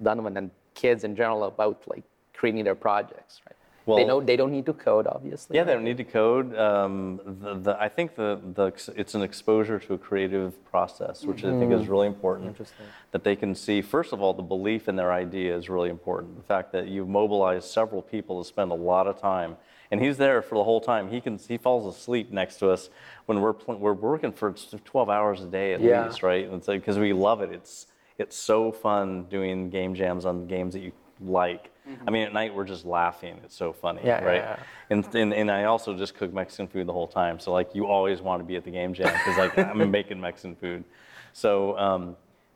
Donovan 0.01 0.37
and 0.37 0.51
kids 0.73 1.03
in 1.03 1.15
general 1.15 1.45
about 1.45 1.81
like 1.87 2.03
creating 2.33 2.63
their 2.63 2.75
projects? 2.75 3.41
Right. 3.47 3.55
They 3.85 3.91
Well- 3.93 4.05
know 4.07 4.21
they 4.21 4.35
don't 4.35 4.51
need 4.51 4.65
to 4.67 4.73
code, 4.73 5.07
obviously. 5.07 5.55
Yeah, 5.55 5.63
they 5.63 5.73
don't 5.73 5.83
need 5.83 5.97
to 5.97 6.03
code. 6.03 6.55
Um, 6.55 7.19
the, 7.41 7.53
the, 7.55 7.81
I 7.81 7.89
think 7.89 8.15
the, 8.15 8.39
the, 8.53 8.71
it's 8.95 9.15
an 9.15 9.23
exposure 9.23 9.79
to 9.79 9.93
a 9.95 9.97
creative 9.97 10.63
process, 10.65 11.25
which 11.25 11.43
I 11.43 11.49
think 11.57 11.71
is 11.73 11.87
really 11.87 12.07
important. 12.07 12.49
Interesting. 12.49 12.85
That 13.11 13.23
they 13.23 13.35
can 13.35 13.55
see, 13.55 13.81
first 13.81 14.13
of 14.13 14.21
all, 14.21 14.33
the 14.33 14.43
belief 14.43 14.87
in 14.87 14.95
their 14.95 15.11
idea 15.11 15.55
is 15.57 15.69
really 15.69 15.89
important. 15.89 16.37
The 16.37 16.43
fact 16.43 16.71
that 16.73 16.87
you've 16.87 17.09
mobilized 17.09 17.65
several 17.69 18.01
people 18.01 18.41
to 18.43 18.47
spend 18.47 18.71
a 18.71 18.75
lot 18.75 19.07
of 19.07 19.19
time, 19.19 19.57
and 19.89 20.01
he's 20.01 20.17
there 20.17 20.41
for 20.41 20.55
the 20.55 20.63
whole 20.63 20.79
time. 20.79 21.09
He 21.09 21.19
can 21.19 21.37
he 21.37 21.57
falls 21.57 21.85
asleep 21.93 22.31
next 22.31 22.57
to 22.59 22.69
us 22.69 22.89
when 23.25 23.41
we're 23.41 23.51
pl- 23.53 23.77
we're 23.77 23.91
working 23.93 24.31
for 24.31 24.53
12 24.85 25.09
hours 25.09 25.41
a 25.41 25.47
day 25.47 25.73
at 25.73 25.81
Yeah. 25.81 26.05
least, 26.05 26.23
right? 26.23 26.47
And 26.47 26.65
because 26.65 26.97
we 26.97 27.11
love 27.13 27.41
it. 27.41 27.51
It's 27.51 27.87
it's 28.17 28.37
so 28.37 28.71
fun 28.71 29.23
doing 29.23 29.69
game 29.69 29.95
jams 29.95 30.25
on 30.25 30.45
games 30.47 30.73
that 30.75 30.79
you 30.81 30.91
like. 31.21 31.69
I 32.07 32.11
mean, 32.11 32.23
at 32.23 32.31
night 32.31 32.53
we're 32.55 32.63
just 32.63 32.85
laughing. 32.85 33.39
It's 33.43 33.55
so 33.55 33.73
funny, 33.73 34.01
Yeah, 34.03 34.21
yeah, 34.21 34.25
right? 34.25 34.35
yeah. 34.37 34.57
And, 34.91 35.15
and 35.15 35.33
and 35.33 35.51
I 35.51 35.65
also 35.65 35.93
just 35.93 36.15
cook 36.15 36.31
Mexican 36.33 36.67
food 36.67 36.87
the 36.87 36.93
whole 36.93 37.07
time. 37.07 37.37
So 37.39 37.51
like 37.51 37.75
you 37.75 37.85
always 37.85 38.21
want 38.21 38.39
to 38.39 38.45
be 38.45 38.55
at 38.55 38.63
the 38.63 38.71
game 38.71 38.93
jam 38.93 39.11
because 39.11 39.37
like 39.37 39.57
I'm 39.57 39.91
making 39.99 40.21
Mexican 40.21 40.55
food. 40.55 40.85
So 41.33 41.77
um, 41.77 42.15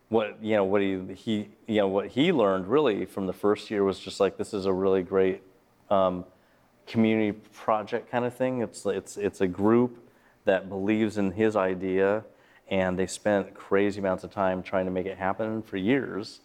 what 0.10 0.42
you 0.42 0.56
know 0.56 0.64
what 0.64 0.82
he 0.82 1.02
he 1.16 1.50
you 1.68 1.78
know 1.78 1.88
what 1.88 2.08
he 2.08 2.32
learned 2.32 2.68
really 2.68 3.06
from 3.06 3.26
the 3.28 3.34
first 3.34 3.70
year 3.72 3.84
was 3.84 4.00
just 4.00 4.20
like 4.20 4.38
this 4.38 4.54
is 4.54 4.66
a 4.68 4.72
really 4.74 5.04
great 5.04 5.42
um, 5.90 6.24
community 6.88 7.38
project 7.52 8.10
kind 8.10 8.24
of 8.26 8.34
thing. 8.34 8.62
It's 8.62 8.86
it's 8.86 9.18
it's 9.18 9.42
a 9.42 9.48
group 9.48 9.98
that 10.46 10.70
believes 10.70 11.18
in 11.18 11.32
his 11.32 11.56
idea, 11.56 12.24
and 12.70 12.98
they 12.98 13.08
spent 13.08 13.54
crazy 13.54 14.00
amounts 14.00 14.24
of 14.24 14.32
time 14.32 14.62
trying 14.64 14.86
to 14.86 14.92
make 14.92 15.08
it 15.08 15.18
happen 15.18 15.62
for 15.64 15.78
years. 15.78 16.40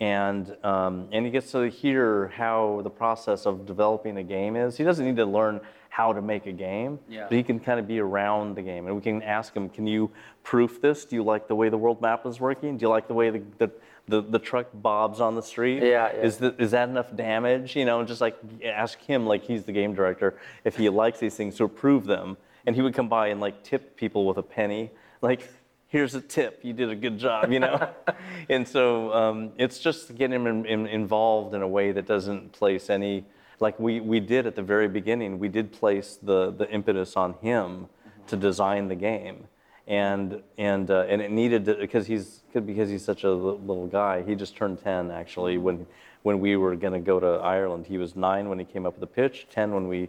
And 0.00 0.54
um, 0.62 1.08
and 1.12 1.24
he 1.24 1.30
gets 1.30 1.50
to 1.52 1.68
hear 1.70 2.28
how 2.36 2.80
the 2.84 2.90
process 2.90 3.46
of 3.46 3.64
developing 3.66 4.18
a 4.18 4.22
game 4.22 4.56
is. 4.56 4.76
He 4.76 4.84
doesn't 4.84 5.04
need 5.04 5.16
to 5.16 5.24
learn 5.24 5.60
how 5.88 6.12
to 6.12 6.20
make 6.20 6.44
a 6.46 6.52
game, 6.52 6.98
Yeah. 7.08 7.24
but 7.28 7.32
he 7.36 7.42
can 7.42 7.58
kind 7.58 7.80
of 7.80 7.88
be 7.88 7.98
around 8.00 8.54
the 8.54 8.60
game, 8.62 8.86
and 8.86 8.94
we 8.94 9.00
can 9.00 9.22
ask 9.22 9.54
him, 9.54 9.70
"Can 9.70 9.86
you 9.86 10.10
proof 10.42 10.82
this? 10.82 11.06
Do 11.06 11.16
you 11.16 11.22
like 11.22 11.48
the 11.48 11.54
way 11.54 11.70
the 11.70 11.78
world 11.78 12.02
map 12.02 12.26
is 12.26 12.38
working? 12.38 12.76
Do 12.76 12.82
you 12.82 12.90
like 12.90 13.08
the 13.08 13.14
way 13.14 13.30
the 13.30 13.42
the, 13.56 13.70
the, 14.06 14.20
the 14.20 14.38
truck 14.38 14.66
bobs 14.74 15.20
on 15.20 15.34
the 15.34 15.42
street? 15.42 15.82
Yeah, 15.82 16.12
yeah. 16.12 16.20
Is, 16.20 16.36
the, 16.36 16.54
is 16.58 16.72
that 16.72 16.90
enough 16.90 17.16
damage? 17.16 17.74
You 17.74 17.86
know, 17.86 17.98
and 18.00 18.06
just 18.06 18.20
like 18.20 18.36
ask 18.62 19.00
him, 19.00 19.26
like 19.26 19.42
he's 19.44 19.64
the 19.64 19.72
game 19.72 19.94
director, 19.94 20.38
if 20.64 20.76
he 20.76 20.90
likes 20.90 21.18
these 21.18 21.34
things 21.34 21.56
to 21.56 21.64
approve 21.64 22.04
them. 22.04 22.36
And 22.66 22.76
he 22.76 22.82
would 22.82 22.94
come 22.94 23.08
by 23.08 23.28
and 23.28 23.40
like 23.40 23.62
tip 23.62 23.96
people 23.96 24.26
with 24.26 24.36
a 24.38 24.42
penny, 24.42 24.90
like, 25.22 25.48
here's 25.96 26.14
a 26.14 26.20
tip, 26.20 26.60
you 26.62 26.74
did 26.74 26.90
a 26.90 26.94
good 26.94 27.18
job, 27.18 27.50
you 27.50 27.58
know? 27.58 27.88
and 28.50 28.68
so 28.68 29.10
um, 29.14 29.50
it's 29.56 29.78
just 29.78 30.14
getting 30.14 30.34
him 30.34 30.46
in, 30.46 30.66
in, 30.66 30.86
involved 30.86 31.54
in 31.54 31.62
a 31.62 31.68
way 31.68 31.90
that 31.90 32.06
doesn't 32.06 32.52
place 32.52 32.90
any, 32.90 33.24
like 33.60 33.80
we, 33.80 34.00
we 34.00 34.20
did 34.20 34.46
at 34.46 34.54
the 34.54 34.62
very 34.62 34.88
beginning, 34.88 35.38
we 35.38 35.48
did 35.48 35.72
place 35.72 36.18
the, 36.22 36.50
the 36.50 36.70
impetus 36.70 37.16
on 37.16 37.32
him 37.40 37.88
to 38.26 38.36
design 38.36 38.88
the 38.88 38.94
game 38.94 39.44
and 39.88 40.42
and 40.58 40.90
uh, 40.90 41.06
and 41.08 41.22
it 41.22 41.30
needed 41.30 41.64
to, 41.64 41.74
because 41.76 42.08
he's 42.08 42.42
because 42.52 42.90
he's 42.90 43.04
such 43.04 43.22
a 43.22 43.30
little 43.30 43.86
guy. 43.86 44.20
He 44.24 44.34
just 44.34 44.56
turned 44.56 44.82
10 44.82 45.12
actually 45.12 45.58
when 45.58 45.86
when 46.24 46.40
we 46.40 46.56
were 46.56 46.74
going 46.74 46.92
to 46.92 46.98
go 46.98 47.20
to 47.20 47.40
Ireland. 47.40 47.86
He 47.86 47.96
was 47.96 48.16
nine 48.16 48.48
when 48.48 48.58
he 48.58 48.64
came 48.64 48.84
up 48.84 48.94
with 48.94 49.00
the 49.00 49.06
pitch, 49.06 49.46
10 49.50 49.72
when 49.72 49.86
we 49.86 50.08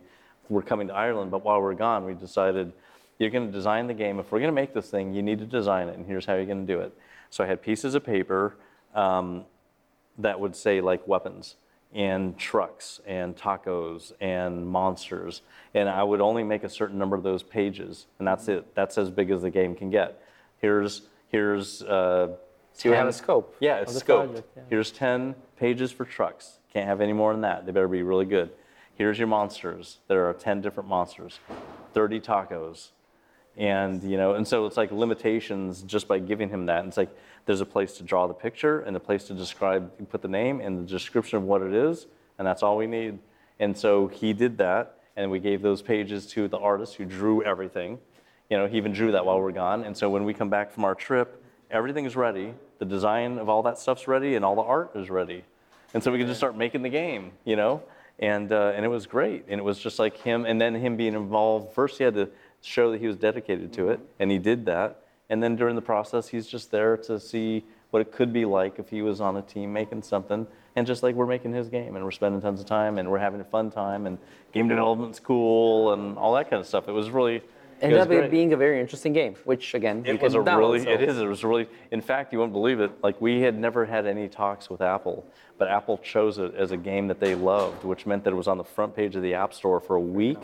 were 0.50 0.64
coming 0.64 0.88
to 0.88 0.96
Ireland. 0.96 1.30
But 1.30 1.46
while 1.46 1.62
we 1.62 1.72
are 1.72 1.76
gone, 1.76 2.06
we 2.06 2.16
decided 2.16 2.74
you're 3.20 3.30
going 3.30 3.48
to 3.48 3.52
design 3.52 3.88
the 3.88 3.94
game. 3.94 4.20
If 4.20 4.32
we're 4.32 4.40
going 4.40 4.52
to 4.52 4.56
make 4.62 4.74
this 4.74 4.90
thing, 4.90 5.14
you 5.14 5.22
need 5.22 5.40
to 5.40 5.46
design 5.46 5.88
it, 5.90 5.98
and 5.98 6.06
here's 6.06 6.26
how 6.26 6.36
you're 6.36 6.46
going 6.46 6.66
to 6.66 6.74
do 6.74 6.80
it. 6.82 6.98
So 7.30 7.44
I 7.44 7.48
had 7.48 7.62
pieces 7.62 7.96
of 7.96 8.04
paper. 8.04 8.56
Um, 8.96 9.46
that 10.20 10.40
would 10.40 10.56
say 10.56 10.82
like 10.82 11.08
weapons 11.08 11.56
and 11.94 12.38
trucks 12.38 13.00
and 13.06 13.36
tacos 13.38 14.12
and 14.20 14.68
monsters. 14.68 15.42
And 15.74 15.88
I 15.88 16.02
would 16.04 16.22
only 16.22 16.44
make 16.44 16.64
a 16.64 16.70
certain 16.70 16.98
number 16.98 17.16
of 17.16 17.24
those 17.24 17.44
pages, 17.44 18.08
and 18.20 18.28
that's 18.28 18.48
it. 18.48 18.74
That's 18.76 18.98
as 18.98 19.10
big 19.10 19.30
as 19.32 19.42
the 19.44 19.50
game 19.52 19.76
can 19.76 19.90
get. 19.90 20.22
Here's 20.60 21.04
here's. 21.30 21.84
Uh, 21.84 22.36
So 22.74 22.90
you 22.90 22.96
have 22.96 23.08
a 23.08 23.14
scope 23.14 23.56
Yeah, 23.60 23.78
it's 23.78 23.94
scoped. 23.94 24.26
project, 24.28 24.48
yeah. 24.56 24.64
Here's 24.70 24.92
10 24.92 25.36
pages 25.58 25.92
for 25.92 26.06
trucks. 26.06 26.60
Can't 26.74 26.88
have 26.88 27.02
any 27.02 27.14
more 27.14 27.32
than 27.32 27.42
that. 27.42 27.66
They 27.66 27.72
better 27.72 27.88
be 27.88 28.04
really 28.04 28.26
good. 28.26 28.52
Here's 28.96 29.18
your 29.20 29.28
monsters. 29.28 29.98
There 30.08 30.28
are 30.28 30.34
10 30.34 30.62
different 30.62 30.90
monsters, 30.90 31.40
30 31.94 32.20
tacos, 32.20 32.90
and 33.58 34.04
you 34.04 34.18
know 34.18 34.36
and 34.36 34.48
so 34.48 34.66
it's 34.66 34.78
like 34.78 34.92
limitations 34.92 35.82
just 35.84 36.08
by 36.08 36.20
giving 36.20 36.50
him 36.50 36.66
that. 36.68 36.86
It's 36.86 36.98
like 36.98 37.10
there's 37.46 37.62
a 37.62 37.66
place 37.66 37.94
to 37.98 38.04
draw 38.04 38.28
the 38.28 38.34
picture 38.34 38.82
and 38.82 38.96
a 38.96 39.00
place 39.00 39.26
to 39.26 39.34
describe 39.34 39.92
put 40.10 40.22
the 40.22 40.28
name 40.28 40.62
and 40.62 40.78
the 40.78 40.84
description 40.84 41.38
of 41.38 41.44
what 41.44 41.62
it 41.62 41.74
is 41.74 42.08
and 42.38 42.48
that's 42.48 42.64
all 42.64 42.78
we 42.78 42.88
need. 42.88 43.20
And 43.60 43.76
so 43.76 44.08
he 44.08 44.34
did 44.34 44.58
that 44.60 45.00
and 45.16 45.32
we 45.32 45.40
gave 45.40 45.62
those 45.62 45.82
pages 45.82 46.28
to 46.28 46.48
the 46.48 46.58
artist 46.58 46.96
who 46.96 47.06
drew 47.06 47.44
everything. 47.44 48.00
You 48.50 48.58
know 48.58 48.68
he 48.68 48.78
even 48.78 48.94
drew 48.94 49.12
that 49.12 49.26
while 49.26 49.42
we're 49.42 49.52
gone. 49.52 49.84
And 49.84 49.98
so 49.98 50.10
when 50.10 50.24
we 50.24 50.34
come 50.34 50.50
back 50.50 50.72
from 50.72 50.86
our 50.86 50.96
trip 50.96 51.44
everything 51.72 52.06
is 52.06 52.16
ready. 52.16 52.54
The 52.80 52.86
design 52.86 53.38
of 53.40 53.50
all 53.50 53.64
that 53.64 53.80
stuff's 53.80 54.08
ready 54.08 54.36
and 54.36 54.46
all 54.46 54.56
the 54.56 54.62
art 54.62 54.92
is 54.96 55.10
ready. 55.10 55.44
And 55.94 56.04
so 56.04 56.12
we 56.12 56.18
can 56.18 56.28
just 56.28 56.40
start 56.40 56.56
making 56.56 56.82
the 56.82 56.90
game, 56.90 57.32
you 57.46 57.56
know, 57.56 57.82
and 58.20 58.52
uh, 58.52 58.74
and 58.76 58.84
it 58.86 58.90
was 58.90 59.06
great. 59.06 59.46
And 59.48 59.60
it 59.60 59.64
was 59.64 59.80
just 59.80 60.00
like 60.00 60.18
him, 60.18 60.46
and 60.46 60.60
then 60.60 60.76
him 60.76 60.98
being 60.98 61.14
involved. 61.14 61.74
First, 61.74 61.98
he 61.98 62.04
had 62.04 62.14
to 62.16 62.30
show 62.62 62.92
that 62.92 63.00
he 63.02 63.08
was 63.08 63.18
dedicated 63.18 63.74
to 63.74 63.90
it, 63.90 64.00
and 64.20 64.32
he 64.32 64.38
did 64.38 64.66
that. 64.66 65.02
And 65.30 65.42
then 65.44 65.56
during 65.56 65.76
the 65.76 65.82
process, 65.82 66.28
he's 66.30 66.48
just 66.48 66.72
there 66.72 66.98
to 66.98 67.20
see 67.20 67.66
what 67.92 68.02
it 68.02 68.12
could 68.12 68.32
be 68.34 68.46
like 68.46 68.80
if 68.80 68.90
he 68.90 69.02
was 69.02 69.22
on 69.22 69.38
a 69.38 69.42
team 69.42 69.72
making 69.74 70.02
something. 70.04 70.48
And 70.76 70.86
just 70.86 71.04
like 71.04 71.16
we're 71.16 71.26
making 71.26 71.54
his 71.54 71.70
game, 71.70 71.96
and 71.96 72.06
we're 72.06 72.12
spending 72.12 72.40
tons 72.42 72.60
of 72.60 72.66
time, 72.68 72.98
and 72.98 73.10
we're 73.10 73.18
having 73.18 73.42
a 73.42 73.46
fun 73.46 73.72
time, 73.72 74.06
and 74.06 74.18
game 74.54 74.68
development's 74.68 75.20
cool, 75.20 75.94
and 75.94 76.18
all 76.18 76.34
that 76.36 76.50
kind 76.50 76.60
of 76.60 76.68
stuff. 76.68 76.88
It 76.88 76.92
was 76.92 77.10
really. 77.10 77.38
it 77.38 77.44
Ended 77.82 78.00
up 78.00 78.08
great. 78.08 78.30
being 78.32 78.54
a 78.54 78.58
very 78.58 78.80
interesting 78.80 79.12
game, 79.14 79.36
which 79.46 79.74
again 79.74 80.04
It 80.06 80.22
was 80.22 80.36
a 80.36 80.42
really, 80.42 80.84
so- 80.84 80.90
it 80.90 81.02
is. 81.02 81.18
It 81.18 81.26
was 81.28 81.44
really. 81.44 81.68
In 81.92 82.02
fact, 82.02 82.32
you 82.32 82.40
won't 82.40 82.54
believe 82.54 82.80
it. 82.80 82.92
Like 83.02 83.20
we 83.20 83.42
had 83.42 83.58
never 83.58 83.86
had 83.86 84.06
any 84.06 84.28
talks 84.28 84.70
with 84.70 84.82
Apple, 84.82 85.26
but 85.58 85.68
Apple 85.68 85.98
chose 85.98 86.38
it 86.38 86.54
as 86.54 86.72
a 86.72 86.78
game 86.78 87.08
that 87.08 87.20
they 87.20 87.34
loved, 87.34 87.84
which 87.84 88.06
meant 88.06 88.24
that 88.26 88.32
it 88.32 88.38
was 88.38 88.48
on 88.48 88.58
the 88.60 88.64
front 88.64 88.96
page 88.96 89.16
of 89.16 89.24
the 89.24 89.34
App 89.34 89.54
Store 89.56 89.80
for 89.80 89.96
a 89.96 90.02
week. 90.02 90.38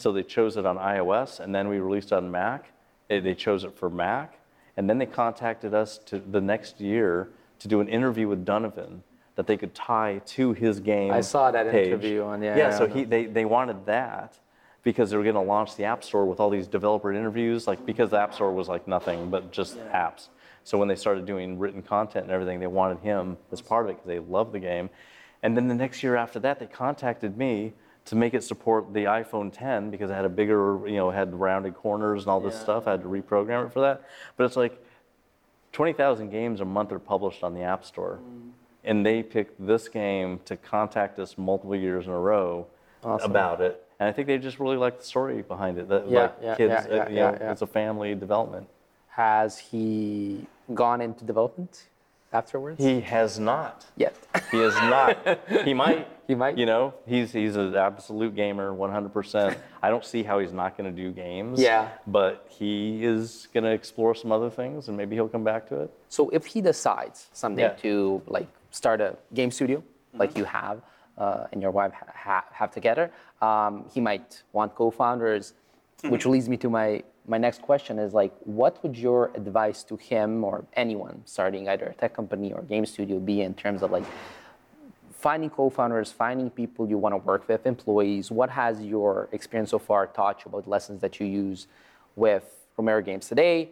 So 0.00 0.12
they 0.12 0.22
chose 0.22 0.56
it 0.56 0.64
on 0.64 0.78
iOS, 0.78 1.40
and 1.40 1.54
then 1.54 1.68
we 1.68 1.78
released 1.78 2.12
it 2.12 2.14
on 2.14 2.30
Mac, 2.30 2.72
They, 3.08 3.34
chose 3.34 3.64
it 3.64 3.76
for 3.76 3.90
Mac, 3.90 4.38
and 4.76 4.88
then 4.88 4.96
they 4.98 5.06
contacted 5.06 5.74
us 5.74 5.98
to 6.06 6.18
the 6.18 6.40
next 6.40 6.80
year 6.80 7.28
to 7.58 7.68
do 7.68 7.80
an 7.80 7.88
interview 7.88 8.26
with 8.26 8.44
Donovan 8.44 9.02
that 9.34 9.46
they 9.46 9.58
could 9.58 9.74
tie 9.74 10.22
to 10.26 10.52
his 10.54 10.80
game. 10.80 11.12
I 11.12 11.20
saw 11.20 11.50
that 11.50 11.70
page. 11.70 11.88
interview 11.88 12.22
on- 12.22 12.42
yeah, 12.42 12.56
Yeah, 12.56 12.68
yeah, 12.70 12.78
so 12.78 12.86
he 12.86 13.04
they, 13.04 13.26
they 13.26 13.44
wanted 13.44 13.84
that 13.86 14.38
because 14.82 15.10
they 15.10 15.18
were 15.18 15.22
going 15.22 15.34
to 15.34 15.40
launch 15.40 15.76
the 15.76 15.84
App 15.84 16.02
Store 16.02 16.24
with 16.24 16.40
all 16.40 16.48
these 16.48 16.66
developer 16.66 17.12
interviews, 17.12 17.66
like 17.66 17.84
because 17.84 18.10
the 18.10 18.18
App 18.18 18.32
Store 18.32 18.52
was 18.52 18.68
like 18.68 18.88
nothing 18.88 19.28
but 19.28 19.52
just 19.52 19.78
apps. 19.90 20.28
So 20.64 20.78
when 20.78 20.88
they 20.88 20.96
started 20.96 21.26
doing 21.26 21.58
written 21.58 21.82
content 21.82 22.24
and 22.24 22.32
everything, 22.32 22.60
they 22.60 22.66
wanted 22.66 23.00
him 23.00 23.36
as 23.52 23.60
part 23.60 23.84
of 23.84 23.90
it 23.90 23.94
because 23.96 24.08
they 24.08 24.18
loved 24.18 24.52
the 24.52 24.60
game. 24.60 24.88
And 25.42 25.56
then 25.56 25.68
the 25.68 25.74
next 25.74 26.02
year 26.02 26.16
after 26.16 26.38
that, 26.40 26.58
they 26.58 26.66
contacted 26.66 27.36
me 27.36 27.74
to 28.10 28.16
make 28.16 28.34
it 28.34 28.42
support 28.42 28.92
the 28.92 29.04
iPhone 29.04 29.52
10 29.52 29.90
because 29.92 30.10
it 30.10 30.14
had 30.14 30.24
a 30.24 30.28
bigger, 30.28 30.80
you 30.88 30.96
know, 30.96 31.10
had 31.10 31.32
rounded 31.32 31.76
corners 31.76 32.22
and 32.22 32.28
all 32.28 32.40
this 32.40 32.54
Yeah. 32.56 32.60
stuff. 32.62 32.88
I 32.88 32.90
had 32.92 33.02
to 33.02 33.08
reprogram 33.08 33.66
it 33.66 33.72
for 33.72 33.78
that. 33.80 34.02
But 34.36 34.44
it's 34.46 34.56
like 34.56 34.84
20,000 35.72 36.28
games 36.30 36.60
a 36.60 36.64
month 36.64 36.90
are 36.90 36.98
published 36.98 37.44
on 37.44 37.54
the 37.54 37.62
App 37.62 37.84
Store. 37.84 38.18
Mm. 38.20 38.50
And 38.82 39.06
they 39.06 39.22
picked 39.22 39.64
this 39.64 39.88
game 39.88 40.40
to 40.46 40.56
contact 40.56 41.20
us 41.20 41.38
multiple 41.38 41.76
years 41.76 42.06
in 42.06 42.12
a 42.12 42.18
row 42.18 42.66
Awesome. 43.04 43.30
about 43.30 43.60
it. 43.60 43.86
And 44.00 44.08
I 44.08 44.12
think 44.12 44.26
they 44.26 44.38
just 44.38 44.58
really 44.58 44.76
like 44.76 44.98
the 44.98 45.04
story 45.04 45.42
behind 45.42 45.78
it. 45.78 45.88
That 45.88 46.08
Yeah, 46.08 46.22
like 46.22 46.34
yeah, 46.42 46.54
kids, 46.56 46.86
yeah, 46.88 46.94
yeah, 46.96 47.02
uh, 47.04 47.08
you 47.08 47.14
know, 47.14 47.36
yeah. 47.40 47.52
it's 47.52 47.62
a 47.62 47.66
family 47.68 48.16
development. 48.16 48.66
Has 49.10 49.58
he 49.58 50.46
gone 50.74 51.00
into 51.00 51.24
development 51.24 51.86
afterwards? 52.32 52.82
He 52.82 53.00
has 53.00 53.38
not. 53.38 53.84
Yet. 53.96 54.14
He 54.50 54.58
is 54.60 54.74
not. 54.74 55.38
he 55.64 55.74
might. 55.74 56.06
He 56.26 56.34
might. 56.34 56.56
You 56.58 56.66
know, 56.66 56.94
he's 57.06 57.32
he's 57.32 57.56
an 57.56 57.74
absolute 57.74 58.34
gamer, 58.36 58.72
100%. 58.72 59.56
I 59.82 59.90
don't 59.90 60.04
see 60.04 60.22
how 60.22 60.38
he's 60.38 60.52
not 60.52 60.76
going 60.76 60.94
to 60.94 61.02
do 61.02 61.10
games. 61.12 61.60
Yeah. 61.60 61.88
But 62.06 62.46
he 62.48 63.04
is 63.04 63.48
going 63.52 63.64
to 63.64 63.70
explore 63.70 64.14
some 64.14 64.30
other 64.32 64.50
things, 64.50 64.88
and 64.88 64.96
maybe 64.96 65.16
he'll 65.16 65.28
come 65.28 65.44
back 65.44 65.68
to 65.68 65.80
it. 65.82 65.90
So 66.08 66.28
if 66.30 66.46
he 66.46 66.60
decides 66.60 67.28
someday 67.32 67.62
Yeah. 67.62 67.82
to 67.82 68.22
like 68.26 68.48
start 68.70 69.00
a 69.00 69.16
game 69.34 69.50
studio, 69.50 69.82
like 70.14 70.36
you 70.36 70.44
have 70.44 70.82
uh, 71.18 71.46
and 71.52 71.60
your 71.60 71.70
wife 71.72 71.92
ha- 72.14 72.44
have 72.52 72.70
together, 72.70 73.10
um, 73.42 73.84
he 73.92 74.00
might 74.00 74.42
want 74.52 74.74
co-founders, 74.74 75.54
which 76.08 76.26
leads 76.26 76.48
me 76.48 76.56
to 76.58 76.70
my 76.70 77.02
my 77.26 77.38
next 77.38 77.62
question: 77.62 77.98
is 77.98 78.12
like, 78.12 78.32
what 78.44 78.82
would 78.82 78.96
your 78.96 79.30
advice 79.34 79.82
to 79.84 79.96
him 79.96 80.44
or 80.44 80.64
anyone 80.74 81.22
starting 81.24 81.68
either 81.68 81.86
a 81.86 81.94
tech 81.94 82.14
company 82.14 82.52
or 82.52 82.62
game 82.62 82.86
studio 82.86 83.18
be 83.18 83.42
in 83.42 83.54
terms 83.54 83.82
of 83.82 83.90
like 83.90 84.04
finding 85.12 85.50
co-founders, 85.50 86.10
finding 86.10 86.48
people 86.48 86.88
you 86.88 86.96
want 86.96 87.12
to 87.12 87.18
work 87.18 87.46
with, 87.48 87.66
employees? 87.66 88.30
What 88.30 88.50
has 88.50 88.80
your 88.80 89.28
experience 89.32 89.70
so 89.70 89.78
far 89.78 90.06
taught 90.06 90.44
you 90.44 90.48
about 90.48 90.66
lessons 90.66 91.00
that 91.02 91.20
you 91.20 91.26
use 91.26 91.66
with 92.16 92.44
Romero 92.76 93.02
Games 93.02 93.28
today, 93.28 93.70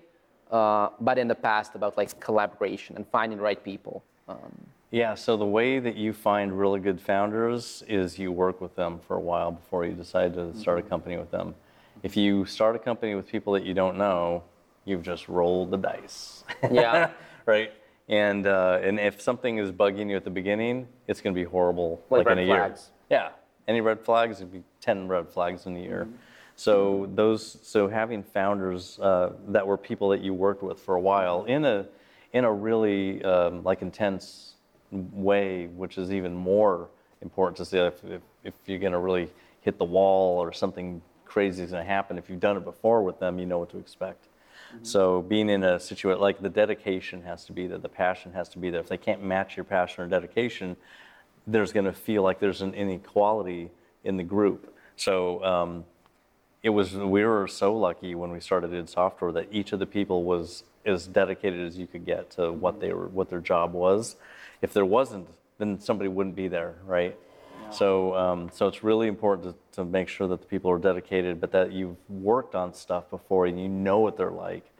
uh, 0.50 0.90
but 1.00 1.18
in 1.18 1.26
the 1.26 1.34
past 1.34 1.74
about 1.74 1.96
like 1.96 2.20
collaboration 2.20 2.96
and 2.96 3.06
finding 3.06 3.38
the 3.38 3.44
right 3.44 3.62
people? 3.64 4.02
Um, 4.28 4.52
Yeah, 4.90 5.14
so 5.14 5.36
the 5.36 5.44
way 5.44 5.80
that 5.80 5.96
you 5.96 6.12
find 6.12 6.58
really 6.58 6.80
good 6.80 7.00
founders 7.00 7.82
is 7.88 8.18
you 8.18 8.32
work 8.32 8.60
with 8.60 8.74
them 8.74 9.00
for 9.06 9.16
a 9.16 9.20
while 9.20 9.52
before 9.52 9.84
you 9.84 9.92
decide 9.92 10.32
to 10.34 10.54
start 10.56 10.78
a 10.78 10.82
company 10.82 11.16
with 11.18 11.30
them. 11.30 11.54
If 12.02 12.16
you 12.16 12.44
start 12.44 12.76
a 12.76 12.78
company 12.78 13.14
with 13.14 13.28
people 13.28 13.52
that 13.54 13.64
you 13.64 13.74
don't 13.74 13.96
know, 13.98 14.44
you've 14.84 15.02
just 15.02 15.28
rolled 15.28 15.70
the 15.70 15.76
dice. 15.76 16.44
Yeah. 16.70 17.10
right? 17.46 17.72
And, 18.08 18.46
uh, 18.46 18.80
and 18.82 18.98
if 18.98 19.20
something 19.20 19.58
is 19.58 19.70
bugging 19.72 20.08
you 20.08 20.16
at 20.16 20.24
the 20.24 20.30
beginning, 20.30 20.88
it's 21.06 21.20
going 21.20 21.34
to 21.34 21.38
be 21.38 21.44
horrible 21.44 22.02
Like 22.08 22.22
in 22.22 22.26
red 22.26 22.38
a 22.38 22.46
flags. 22.46 22.90
year. 23.10 23.20
Yeah. 23.20 23.28
Any 23.66 23.80
red 23.80 24.00
flags, 24.00 24.38
it'd 24.38 24.52
be 24.52 24.62
10 24.80 25.08
red 25.08 25.28
flags 25.28 25.66
in 25.66 25.76
a 25.76 25.80
year. 25.80 26.08
So 26.56 27.08
those, 27.14 27.58
so 27.62 27.86
having 27.86 28.22
founders 28.22 28.98
uh, 29.00 29.32
that 29.48 29.66
were 29.66 29.76
people 29.76 30.08
that 30.08 30.22
you 30.22 30.34
worked 30.34 30.62
with 30.62 30.80
for 30.80 30.94
a 30.94 31.00
while 31.00 31.44
in 31.44 31.64
a, 31.64 31.86
in 32.32 32.44
a 32.44 32.52
really 32.52 33.22
um, 33.24 33.62
like 33.62 33.82
intense 33.82 34.54
way, 34.90 35.66
which 35.66 35.98
is 35.98 36.12
even 36.12 36.34
more 36.34 36.88
important 37.20 37.56
to 37.58 37.64
see 37.64 37.78
if, 37.78 38.02
if, 38.04 38.22
if 38.44 38.54
you're 38.66 38.78
going 38.78 38.92
to 38.92 38.98
really 38.98 39.28
hit 39.60 39.78
the 39.78 39.84
wall 39.84 40.38
or 40.38 40.52
something 40.52 41.02
crazy 41.28 41.62
is 41.62 41.70
going 41.70 41.84
to 41.84 41.90
happen. 41.90 42.18
If 42.18 42.28
you've 42.28 42.40
done 42.40 42.56
it 42.56 42.64
before 42.64 43.02
with 43.02 43.20
them, 43.20 43.38
you 43.38 43.46
know 43.46 43.58
what 43.58 43.70
to 43.70 43.78
expect. 43.78 44.26
So 44.82 45.22
being 45.22 45.48
in 45.48 45.64
a 45.64 45.80
situation 45.80 46.20
like 46.20 46.40
the 46.40 46.48
dedication 46.48 47.22
has 47.22 47.44
to 47.46 47.52
be 47.52 47.66
there, 47.66 47.78
the 47.78 47.88
passion 47.88 48.32
has 48.32 48.48
to 48.50 48.58
be 48.58 48.70
there. 48.70 48.80
If 48.80 48.88
they 48.88 48.98
can't 48.98 49.22
match 49.22 49.56
your 49.56 49.64
passion 49.64 50.04
or 50.04 50.08
dedication, 50.08 50.76
there's 51.46 51.72
going 51.72 51.86
to 51.86 51.92
feel 51.92 52.22
like 52.22 52.38
there's 52.38 52.60
an 52.60 52.74
inequality 52.74 53.70
in 54.04 54.16
the 54.16 54.22
group. 54.22 54.74
So 54.96 55.42
um, 55.44 55.84
it 56.62 56.70
was 56.70 56.94
we 56.94 57.24
were 57.24 57.46
so 57.48 57.74
lucky 57.74 58.14
when 58.14 58.30
we 58.30 58.40
started 58.40 58.72
in 58.72 58.86
software 58.86 59.32
that 59.32 59.48
each 59.50 59.72
of 59.72 59.78
the 59.78 59.86
people 59.86 60.24
was 60.24 60.64
as 60.84 61.06
dedicated 61.06 61.66
as 61.66 61.78
you 61.78 61.86
could 61.86 62.04
get 62.04 62.30
to 62.32 62.52
what 62.52 62.80
they 62.80 62.92
were 62.92 63.08
what 63.08 63.30
their 63.30 63.40
job 63.40 63.72
was. 63.72 64.16
If 64.60 64.72
there 64.72 64.84
wasn't, 64.84 65.28
then 65.58 65.80
somebody 65.80 66.08
wouldn't 66.08 66.36
be 66.36 66.48
there, 66.48 66.74
right? 66.84 67.16
So 67.70 68.14
um, 68.14 68.50
so 68.52 68.66
it's 68.66 68.82
really 68.82 69.08
important 69.08 69.54
to, 69.72 69.76
to 69.76 69.84
make 69.84 70.08
sure 70.08 70.26
that 70.28 70.40
the 70.40 70.46
people 70.46 70.70
are 70.70 70.78
dedicated, 70.78 71.40
but 71.40 71.52
that 71.52 71.72
you've 71.72 71.96
worked 72.08 72.54
on 72.54 72.72
stuff 72.74 73.08
before 73.10 73.46
and 73.46 73.60
you 73.60 73.68
know 73.68 74.00
what 74.00 74.16
they're 74.16 74.30
like. 74.30 74.70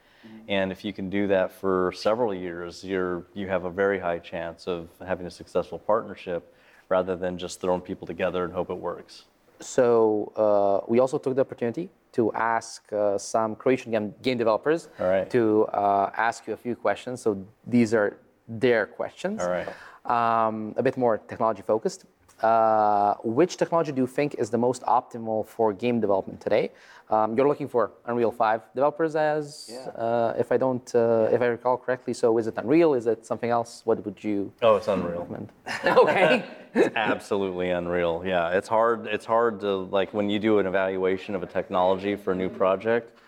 And 0.49 0.73
if 0.73 0.85
you 0.85 0.93
can 0.93 1.11
do 1.11 1.27
that 1.29 1.53
for 1.53 1.93
several 1.95 2.35
years, 2.35 2.83
you're 2.83 3.25
you 3.35 3.49
have 3.49 3.65
a 3.65 3.71
very 3.71 3.99
high 3.99 4.19
chance 4.19 4.67
of 4.67 4.89
having 5.07 5.27
a 5.27 5.31
successful 5.31 5.79
partnership 5.79 6.55
rather 6.89 7.17
than 7.17 7.37
just 7.39 7.61
throwing 7.61 7.83
people 7.83 8.07
together 8.07 8.45
and 8.45 8.53
hope 8.53 8.71
it 8.71 8.79
works. 8.79 9.25
So 9.61 10.33
uh, 10.37 10.91
we 10.91 11.01
also 11.01 11.19
took 11.19 11.35
the 11.35 11.43
opportunity 11.43 11.91
to 12.13 12.33
ask 12.33 12.91
uh, 12.93 13.19
some 13.19 13.57
Croatian 13.57 13.93
game, 13.93 14.15
game 14.23 14.39
developers 14.39 14.89
right. 14.99 15.29
to 15.31 15.67
uh, 15.67 16.11
ask 16.17 16.47
you 16.47 16.55
a 16.55 16.57
few 16.57 16.75
questions. 16.75 17.21
So 17.21 17.45
these 17.67 17.93
are 17.93 18.17
their 18.49 18.87
questions. 18.87 19.43
All 19.43 19.51
right. 19.51 19.69
Um, 20.07 20.75
a 20.79 20.83
bit 20.83 20.97
more 20.97 21.19
technology 21.19 21.63
focused. 21.63 22.07
Uh, 22.43 23.15
which 23.25 23.57
technology 23.57 23.93
do 23.93 24.01
you 24.01 24.07
think 24.07 24.35
is 24.39 24.51
the 24.51 24.59
most 24.59 24.83
optimal 24.83 25.47
for 25.47 25.73
game 25.73 26.01
development 26.01 26.41
today? 26.41 26.71
Um, 27.11 27.37
you're 27.37 27.49
looking 27.49 27.69
for 27.69 27.93
Unreal 28.07 28.31
5 28.31 28.61
developers, 28.75 29.17
as 29.17 29.71
uh, 29.97 30.35
if 30.39 30.53
I 30.53 30.57
don't, 30.59 30.95
uh, 30.95 31.29
if 31.33 31.41
I 31.41 31.47
recall 31.47 31.77
correctly. 31.79 32.13
So 32.15 32.37
is 32.39 32.47
it 32.47 32.55
Unreal? 32.59 32.95
Is 32.95 33.07
it 33.07 33.25
something 33.27 33.49
else? 33.51 33.83
What 33.85 34.05
would 34.05 34.23
you 34.23 34.53
Oh, 34.63 34.77
it's 34.77 34.89
unreal. 34.89 35.21
recommend? 35.21 35.53
okay. 35.85 36.45
It's 36.75 36.95
absolutely 36.95 37.71
unreal. 37.71 38.23
Yeah, 38.27 38.51
it's 38.51 38.69
hard. 38.69 39.07
It's 39.07 39.25
hard 39.25 39.59
to 39.61 39.75
like 39.99 40.13
when 40.13 40.29
you 40.29 40.39
do 40.39 40.59
an 40.59 40.67
evaluation 40.67 41.35
of 41.35 41.43
a 41.43 41.47
technology 41.47 42.15
for 42.15 42.33
a 42.33 42.37
new 42.37 42.51
project, 42.51 43.19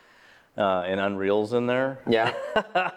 uh, 0.59 0.83
and 0.87 1.01
Unreal's 1.01 1.55
in 1.55 1.66
there. 1.66 2.01
yeah. 2.07 2.35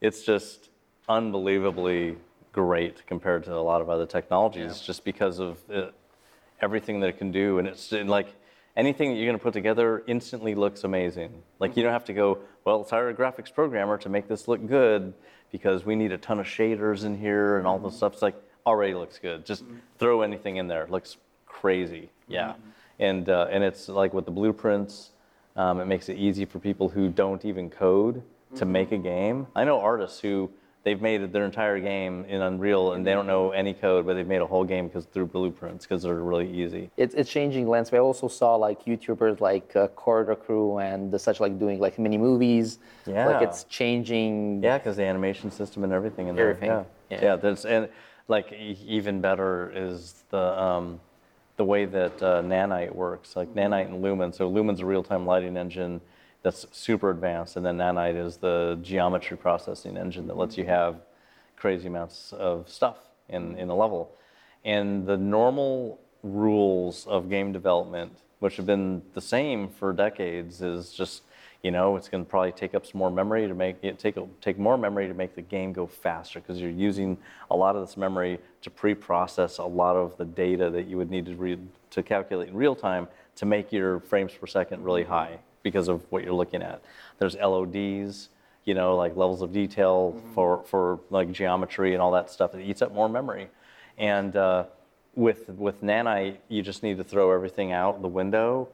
It's 0.00 0.22
just 0.22 0.70
unbelievably 1.08 2.16
great 2.54 3.06
compared 3.06 3.44
to 3.44 3.52
a 3.52 3.64
lot 3.70 3.82
of 3.82 3.90
other 3.90 4.06
technologies, 4.06 4.80
just 4.80 5.04
because 5.04 5.38
of 5.40 5.58
uh 5.70 5.88
everything 6.62 7.00
that 7.00 7.08
it 7.08 7.18
can 7.18 7.30
do. 7.30 7.58
And 7.58 7.68
it's 7.68 7.92
and, 7.92 8.08
like 8.08 8.28
anything 8.76 9.10
that 9.10 9.16
you're 9.16 9.26
going 9.26 9.38
to 9.38 9.42
put 9.42 9.52
together 9.52 10.02
instantly 10.06 10.54
looks 10.54 10.84
amazing. 10.84 11.42
Like 11.58 11.76
you 11.76 11.82
don't 11.82 11.92
have 11.92 12.06
to 12.06 12.14
go, 12.14 12.38
well, 12.64 12.78
let's 12.78 12.90
hire 12.90 13.08
a 13.10 13.14
graphics 13.14 13.52
programmer 13.52 13.98
to 13.98 14.08
make 14.08 14.26
this 14.28 14.48
look 14.48 14.66
good 14.66 15.12
because 15.52 15.84
we 15.84 15.94
need 15.94 16.12
a 16.12 16.18
ton 16.18 16.40
of 16.40 16.46
shaders 16.46 17.04
in 17.04 17.18
here 17.18 17.58
and 17.58 17.66
all 17.66 17.78
this 17.78 17.96
stuff. 17.96 18.14
It's 18.14 18.22
like 18.22 18.36
already 18.66 18.94
looks 18.94 19.18
good. 19.18 19.44
Just 19.44 19.64
throw 19.98 20.22
anything 20.22 20.56
in 20.56 20.68
there. 20.68 20.84
It 20.84 20.90
looks 20.90 21.16
crazy. 21.46 22.10
Yeah. 22.28 22.54
And 22.98 23.28
uh, 23.28 23.48
and 23.50 23.62
it's 23.62 23.88
like 23.88 24.14
with 24.14 24.24
the 24.24 24.30
blueprints, 24.30 25.10
um, 25.56 25.80
it 25.80 25.86
makes 25.86 26.08
it 26.08 26.16
easy 26.16 26.44
for 26.44 26.58
people 26.58 26.88
who 26.88 27.08
don't 27.08 27.44
even 27.44 27.68
code 27.68 28.22
to 28.56 28.64
make 28.64 28.92
a 28.92 28.98
game. 28.98 29.48
I 29.54 29.64
know 29.64 29.80
artists 29.80 30.20
who 30.20 30.50
they've 30.84 31.00
made 31.00 31.32
their 31.32 31.44
entire 31.44 31.80
game 31.80 32.24
in 32.26 32.42
Unreal 32.42 32.92
and 32.92 33.06
they 33.06 33.12
don't 33.12 33.26
know 33.26 33.50
any 33.50 33.72
code, 33.72 34.06
but 34.06 34.14
they've 34.14 34.26
made 34.26 34.42
a 34.42 34.46
whole 34.46 34.64
game 34.64 34.86
because 34.86 35.06
through 35.06 35.26
blueprints 35.26 35.86
because 35.86 36.02
they're 36.02 36.14
really 36.14 36.50
easy. 36.50 36.90
it's, 36.96 37.14
it's 37.14 37.30
changing 37.30 37.66
landscape. 37.66 37.96
I 37.96 38.00
also 38.00 38.28
saw 38.28 38.54
like 38.54 38.84
YouTubers 38.84 39.40
like 39.40 39.74
uh, 39.74 39.88
Corridor 39.88 40.36
Crew 40.36 40.78
and 40.78 41.10
the 41.10 41.18
such 41.18 41.40
like 41.40 41.58
doing 41.58 41.80
like 41.80 41.98
mini 41.98 42.18
movies. 42.18 42.78
Yeah, 43.06 43.26
Like 43.26 43.42
it's 43.42 43.64
changing. 43.64 44.62
Yeah, 44.62 44.78
because 44.78 44.96
the 44.96 45.04
animation 45.04 45.50
system 45.50 45.84
and 45.84 45.92
everything 45.92 46.28
in 46.28 46.36
there. 46.36 46.50
Everything, 46.50 46.68
Yeah. 46.70 46.84
yeah. 47.10 47.22
yeah. 47.22 47.36
That's 47.36 47.64
and 47.64 47.88
like 48.28 48.52
even 48.52 49.20
better 49.20 49.72
is 49.74 50.24
the 50.30 50.62
um, 50.62 51.00
the 51.56 51.64
way 51.64 51.86
that 51.86 52.22
uh, 52.22 52.42
Nanite 52.42 52.94
works, 52.94 53.36
like 53.36 53.54
Nanite 53.54 53.86
and 53.86 54.02
Lumen. 54.02 54.32
So 54.32 54.48
Lumen's 54.48 54.80
a 54.80 54.86
real-time 54.86 55.24
lighting 55.24 55.56
engine 55.56 56.00
that's 56.44 56.66
super 56.72 57.10
advanced, 57.10 57.56
and 57.56 57.64
then 57.64 57.78
Nanite 57.78 58.22
is 58.22 58.36
the 58.36 58.78
geometry 58.82 59.36
processing 59.36 59.96
engine 59.96 60.26
that 60.26 60.36
lets 60.36 60.58
you 60.58 60.64
mm-hmm. 60.64 60.72
have 60.72 60.96
crazy 61.56 61.88
amounts 61.88 62.34
of 62.34 62.68
stuff 62.68 62.98
in, 63.30 63.56
in 63.56 63.70
a 63.70 63.74
level. 63.74 64.14
And 64.62 65.06
the 65.06 65.16
normal 65.16 65.98
rules 66.22 67.06
of 67.06 67.30
game 67.30 67.50
development, 67.50 68.12
which 68.40 68.56
have 68.56 68.66
been 68.66 69.00
the 69.14 69.22
same 69.22 69.68
for 69.68 69.94
decades, 69.94 70.60
is 70.60 70.92
just 70.92 71.22
you 71.62 71.70
know 71.70 71.96
it's 71.96 72.10
going 72.10 72.22
to 72.22 72.28
probably 72.28 72.52
take 72.52 72.74
up 72.74 72.84
some 72.84 72.98
more 72.98 73.10
memory 73.10 73.48
to 73.48 73.54
make 73.54 73.76
it 73.82 73.98
take 73.98 74.16
take 74.42 74.58
more 74.58 74.76
memory 74.76 75.08
to 75.08 75.14
make 75.14 75.34
the 75.34 75.40
game 75.40 75.72
go 75.72 75.86
faster 75.86 76.40
because 76.40 76.60
you're 76.60 76.70
using 76.70 77.16
a 77.50 77.56
lot 77.56 77.74
of 77.74 77.86
this 77.86 77.96
memory 77.96 78.38
to 78.60 78.68
pre-process 78.68 79.56
a 79.56 79.64
lot 79.64 79.96
of 79.96 80.14
the 80.18 80.26
data 80.26 80.68
that 80.68 80.86
you 80.86 80.98
would 80.98 81.10
need 81.10 81.24
to 81.24 81.34
read 81.36 81.58
to 81.88 82.02
calculate 82.02 82.48
in 82.48 82.54
real 82.54 82.76
time 82.76 83.08
to 83.36 83.46
make 83.46 83.72
your 83.72 84.00
frames 84.00 84.32
per 84.34 84.46
second 84.46 84.84
really 84.84 85.04
high. 85.04 85.38
Because 85.64 85.88
of 85.88 86.04
what 86.10 86.22
you're 86.22 86.34
looking 86.34 86.62
at. 86.62 86.80
There's 87.18 87.34
LODs, 87.34 88.28
you 88.64 88.74
know, 88.74 88.94
like 88.94 89.16
levels 89.16 89.42
of 89.42 89.52
detail 89.52 90.14
mm-hmm. 90.16 90.34
for, 90.34 90.62
for 90.64 91.00
like 91.10 91.32
geometry 91.32 91.94
and 91.94 92.00
all 92.00 92.12
that 92.12 92.30
stuff. 92.30 92.54
It 92.54 92.62
eats 92.62 92.82
up 92.82 92.94
more 92.94 93.08
memory. 93.08 93.48
And 93.98 94.36
uh, 94.36 94.66
with, 95.16 95.48
with 95.48 95.82
Nanite, 95.82 96.36
you 96.48 96.62
just 96.62 96.84
need 96.84 96.98
to 96.98 97.04
throw 97.04 97.32
everything 97.32 97.72
out 97.72 98.00
the 98.00 98.08
window. 98.08 98.68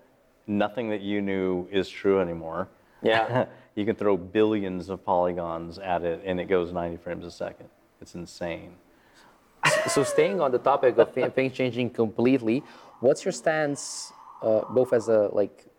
Nothing 0.46 0.90
that 0.90 1.00
you 1.00 1.22
knew 1.22 1.66
is 1.70 1.88
true 1.88 2.20
anymore. 2.20 2.68
Yeah. 3.02 3.46
you 3.74 3.86
can 3.86 3.96
throw 3.96 4.16
billions 4.16 4.90
of 4.90 5.04
polygons 5.04 5.78
at 5.78 6.02
it 6.02 6.22
and 6.26 6.38
it 6.40 6.46
goes 6.46 6.72
90 6.72 6.98
frames 6.98 7.24
a 7.24 7.30
second. 7.30 7.68
It's 8.02 8.14
insane. 8.14 8.74
so 9.88 10.02
staying 10.02 10.40
on 10.40 10.50
the 10.50 10.58
topic 10.58 10.98
of 10.98 11.14
things 11.34 11.52
changing 11.52 11.90
completely, 11.90 12.64
what's 13.00 13.24
your 13.24 13.32
stance, 13.32 14.12
uh, 14.42 14.62
both 14.70 14.92
as 14.92 15.08
a 15.08 15.28
like 15.32 15.69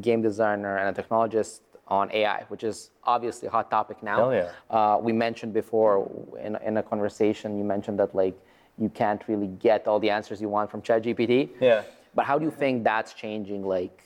game 0.00 0.22
designer 0.22 0.76
and 0.78 0.96
a 0.96 1.02
technologist, 1.02 1.60
on 1.90 2.10
AI, 2.12 2.44
which 2.48 2.62
is 2.62 2.90
obviously 3.04 3.48
a 3.48 3.50
hot 3.50 3.70
topic 3.70 4.02
now. 4.02 4.30
Hell 4.30 4.34
yeah. 4.34 4.50
Uh, 4.70 4.98
we 4.98 5.12
mentioned 5.12 5.52
before 5.52 6.08
in, 6.42 6.56
in 6.64 6.76
a 6.76 6.82
conversation, 6.82 7.58
you 7.58 7.64
mentioned 7.64 7.98
that 7.98 8.14
like 8.14 8.38
you 8.78 8.88
can't 8.88 9.22
really 9.26 9.48
get 9.48 9.86
all 9.86 9.98
the 9.98 10.08
answers 10.08 10.40
you 10.40 10.48
want 10.48 10.70
from 10.70 10.80
ChatGPT. 10.82 11.50
Yeah. 11.60 11.82
But 12.14 12.26
how 12.26 12.38
do 12.38 12.44
you 12.44 12.50
think 12.50 12.84
that's 12.84 13.12
changing 13.12 13.66
like 13.66 14.04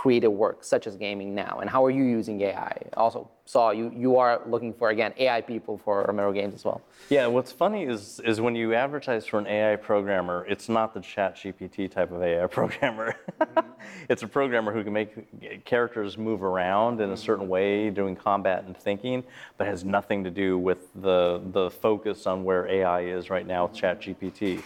creative 0.00 0.32
work, 0.32 0.64
such 0.64 0.86
as 0.86 0.96
gaming 0.96 1.34
now? 1.34 1.58
And 1.60 1.68
how 1.68 1.84
are 1.84 1.90
you 1.90 2.04
using 2.04 2.40
AI? 2.40 2.74
Also, 2.96 3.28
saw 3.44 3.70
you 3.70 3.92
you 3.94 4.16
are 4.16 4.40
looking 4.46 4.72
for 4.72 4.88
again 4.88 5.12
AI 5.18 5.42
people 5.42 5.76
for 5.76 6.04
Romero 6.04 6.32
Games 6.32 6.54
as 6.54 6.64
well. 6.64 6.80
Yeah, 7.10 7.26
what's 7.26 7.52
funny 7.52 7.82
is 7.84 8.18
is 8.24 8.40
when 8.40 8.54
you 8.54 8.72
advertise 8.72 9.26
for 9.26 9.38
an 9.38 9.46
AI 9.46 9.76
programmer, 9.76 10.46
it's 10.48 10.70
not 10.70 10.94
the 10.94 11.00
Chat 11.00 11.36
GPT 11.36 11.90
type 11.90 12.12
of 12.12 12.22
AI 12.22 12.46
programmer. 12.58 13.14
Mm-hmm. 13.42 13.68
it's 14.08 14.22
a 14.22 14.26
programmer 14.26 14.72
who 14.72 14.82
can 14.82 14.94
make 14.94 15.64
characters 15.66 16.16
move 16.16 16.42
around 16.42 17.02
in 17.02 17.10
a 17.10 17.16
certain 17.16 17.46
way 17.46 17.90
doing 17.90 18.16
combat 18.16 18.64
and 18.64 18.74
thinking, 18.74 19.22
but 19.58 19.66
has 19.66 19.84
nothing 19.84 20.24
to 20.24 20.30
do 20.30 20.56
with 20.56 20.80
the 20.94 21.42
the 21.52 21.68
focus 21.68 22.26
on 22.26 22.42
where 22.42 22.66
AI 22.68 23.02
is 23.02 23.28
right 23.28 23.46
now 23.46 23.66
with 23.66 23.74
Chat 23.74 24.00
GPT. 24.00 24.62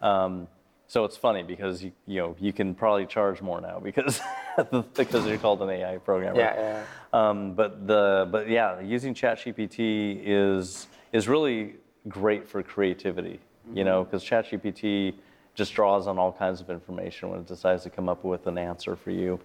Um, 0.00 0.48
so 0.92 1.06
it's 1.06 1.16
funny 1.16 1.42
because 1.42 1.82
you, 1.82 1.92
you 2.06 2.20
know 2.20 2.36
you 2.38 2.52
can 2.52 2.74
probably 2.74 3.06
charge 3.06 3.40
more 3.40 3.60
now 3.60 3.80
because 3.80 4.20
because 4.94 5.26
you're 5.26 5.38
called 5.38 5.62
an 5.62 5.70
AI 5.70 5.98
programmer. 5.98 6.38
Yeah, 6.38 6.54
yeah. 6.56 6.84
Um, 7.12 7.54
but 7.54 7.86
the 7.86 8.28
but 8.30 8.48
yeah, 8.48 8.80
using 8.80 9.14
ChatGPT 9.14 10.22
is 10.24 10.88
is 11.12 11.28
really 11.28 11.76
great 12.08 12.48
for 12.48 12.62
creativity. 12.62 13.40
Mm-hmm. 13.66 13.78
You 13.78 13.84
know, 13.84 14.04
because 14.04 14.24
ChatGPT 14.24 15.14
just 15.54 15.74
draws 15.74 16.06
on 16.06 16.18
all 16.18 16.32
kinds 16.32 16.60
of 16.60 16.70
information 16.70 17.30
when 17.30 17.40
it 17.40 17.46
decides 17.46 17.82
to 17.82 17.90
come 17.90 18.08
up 18.08 18.24
with 18.24 18.46
an 18.46 18.58
answer 18.58 18.96
for 18.96 19.10
you, 19.10 19.38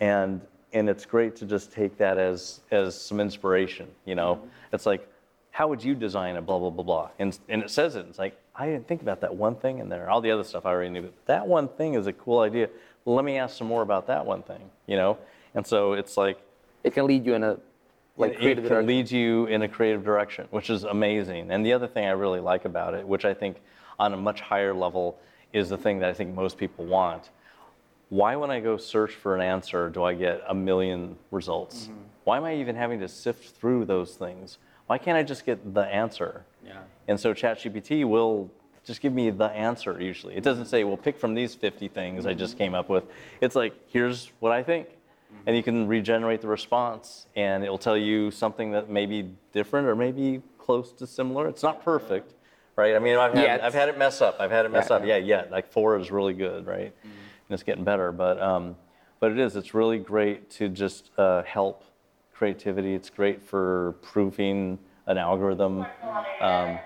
and 0.00 0.40
and 0.72 0.88
it's 0.88 1.04
great 1.04 1.36
to 1.36 1.46
just 1.46 1.72
take 1.72 1.96
that 1.98 2.18
as 2.18 2.60
as 2.70 3.00
some 3.00 3.20
inspiration. 3.20 3.88
You 4.04 4.14
know, 4.14 4.36
mm-hmm. 4.36 4.48
it's 4.74 4.86
like 4.86 5.08
how 5.50 5.68
would 5.68 5.84
you 5.84 5.94
design 5.94 6.36
a 6.36 6.42
blah 6.42 6.58
blah 6.58 6.70
blah 6.70 6.82
blah 6.82 7.10
and 7.18 7.38
and 7.50 7.62
it 7.62 7.70
says 7.70 7.94
it 7.94 8.06
it's 8.08 8.18
like 8.18 8.38
I 8.54 8.66
didn't 8.66 8.86
think 8.86 9.00
about 9.00 9.20
that 9.22 9.34
one 9.34 9.54
thing 9.54 9.78
in 9.78 9.88
there. 9.88 10.10
All 10.10 10.20
the 10.20 10.30
other 10.30 10.44
stuff 10.44 10.66
I 10.66 10.70
already 10.70 10.90
knew. 10.90 11.02
But 11.02 11.26
that 11.26 11.46
one 11.46 11.68
thing 11.68 11.94
is 11.94 12.06
a 12.06 12.12
cool 12.12 12.40
idea. 12.40 12.68
Let 13.04 13.24
me 13.24 13.38
ask 13.38 13.56
some 13.56 13.66
more 13.66 13.82
about 13.82 14.06
that 14.06 14.24
one 14.24 14.42
thing, 14.42 14.70
you 14.86 14.96
know? 14.96 15.18
And 15.54 15.66
so 15.66 15.92
it's 15.92 16.16
like 16.16 16.38
it 16.84 16.94
can 16.94 17.06
lead 17.06 17.26
you 17.26 17.34
in 17.34 17.44
a 17.44 17.58
like 18.16 18.36
it, 18.40 18.58
it 18.58 18.66
can 18.66 18.86
lead 18.86 19.10
you 19.10 19.46
in 19.46 19.62
a 19.62 19.68
creative 19.68 20.04
direction, 20.04 20.46
which 20.50 20.70
is 20.70 20.84
amazing. 20.84 21.50
And 21.50 21.64
the 21.64 21.72
other 21.72 21.88
thing 21.88 22.06
I 22.06 22.10
really 22.10 22.40
like 22.40 22.64
about 22.64 22.94
it, 22.94 23.06
which 23.06 23.24
I 23.24 23.34
think 23.34 23.58
on 23.98 24.12
a 24.12 24.16
much 24.16 24.40
higher 24.40 24.74
level 24.74 25.18
is 25.52 25.68
the 25.68 25.78
thing 25.78 25.98
that 26.00 26.08
I 26.08 26.12
think 26.12 26.34
most 26.34 26.58
people 26.58 26.84
want. 26.84 27.30
Why, 28.08 28.36
when 28.36 28.50
I 28.50 28.60
go 28.60 28.76
search 28.76 29.14
for 29.14 29.34
an 29.34 29.40
answer, 29.40 29.88
do 29.88 30.04
I 30.04 30.12
get 30.12 30.42
a 30.46 30.54
million 30.54 31.16
results? 31.30 31.84
Mm-hmm. 31.84 32.00
Why 32.24 32.36
am 32.36 32.44
I 32.44 32.56
even 32.56 32.76
having 32.76 33.00
to 33.00 33.08
sift 33.08 33.56
through 33.56 33.86
those 33.86 34.16
things? 34.16 34.58
Why 34.86 34.98
can't 34.98 35.16
I 35.16 35.22
just 35.22 35.46
get 35.46 35.74
the 35.74 35.86
answer? 35.86 36.44
Yeah. 36.64 36.80
And 37.08 37.18
so 37.18 37.32
ChatGPT 37.32 38.04
will 38.04 38.50
just 38.84 39.00
give 39.00 39.12
me 39.12 39.30
the 39.30 39.46
answer 39.46 40.00
usually. 40.00 40.34
It 40.34 40.42
doesn't 40.42 40.66
say, 40.66 40.84
well, 40.84 40.96
pick 40.96 41.18
from 41.18 41.34
these 41.34 41.54
50 41.54 41.88
things 41.88 42.20
mm-hmm. 42.20 42.30
I 42.30 42.34
just 42.34 42.58
came 42.58 42.74
up 42.74 42.88
with. 42.88 43.04
It's 43.40 43.54
like, 43.54 43.74
here's 43.88 44.32
what 44.40 44.52
I 44.52 44.62
think. 44.62 44.88
Mm-hmm. 44.88 45.36
And 45.46 45.56
you 45.56 45.62
can 45.62 45.86
regenerate 45.86 46.40
the 46.40 46.48
response 46.48 47.26
and 47.36 47.62
it'll 47.62 47.78
tell 47.78 47.96
you 47.96 48.30
something 48.30 48.72
that 48.72 48.90
may 48.90 49.06
be 49.06 49.30
different 49.52 49.86
or 49.86 49.94
maybe 49.94 50.42
close 50.58 50.92
to 50.94 51.06
similar. 51.06 51.48
It's 51.48 51.62
not 51.62 51.84
perfect, 51.84 52.34
right? 52.76 52.94
I 52.94 52.98
mean, 52.98 53.16
I've 53.16 53.34
had, 53.34 53.60
I've 53.60 53.74
had 53.74 53.88
it 53.88 53.98
mess 53.98 54.20
up. 54.20 54.36
I've 54.40 54.50
had 54.50 54.66
it 54.66 54.70
mess 54.70 54.88
yeah, 54.90 54.96
up. 54.96 55.04
Yeah, 55.04 55.16
yeah. 55.16 55.44
Like 55.50 55.70
four 55.70 55.96
is 55.98 56.10
really 56.10 56.34
good, 56.34 56.66
right? 56.66 56.92
Mm-hmm. 56.98 57.08
And 57.08 57.54
it's 57.54 57.62
getting 57.62 57.84
better. 57.84 58.10
But, 58.10 58.40
um, 58.40 58.76
but 59.20 59.30
it 59.30 59.38
is. 59.38 59.54
It's 59.54 59.74
really 59.74 59.98
great 59.98 60.50
to 60.50 60.68
just 60.68 61.10
uh, 61.16 61.44
help 61.44 61.84
creativity. 62.34 62.94
It's 62.94 63.10
great 63.10 63.40
for 63.40 63.94
proofing 64.02 64.78
an 65.06 65.18
algorithm. 65.18 65.86
Um, 66.40 66.78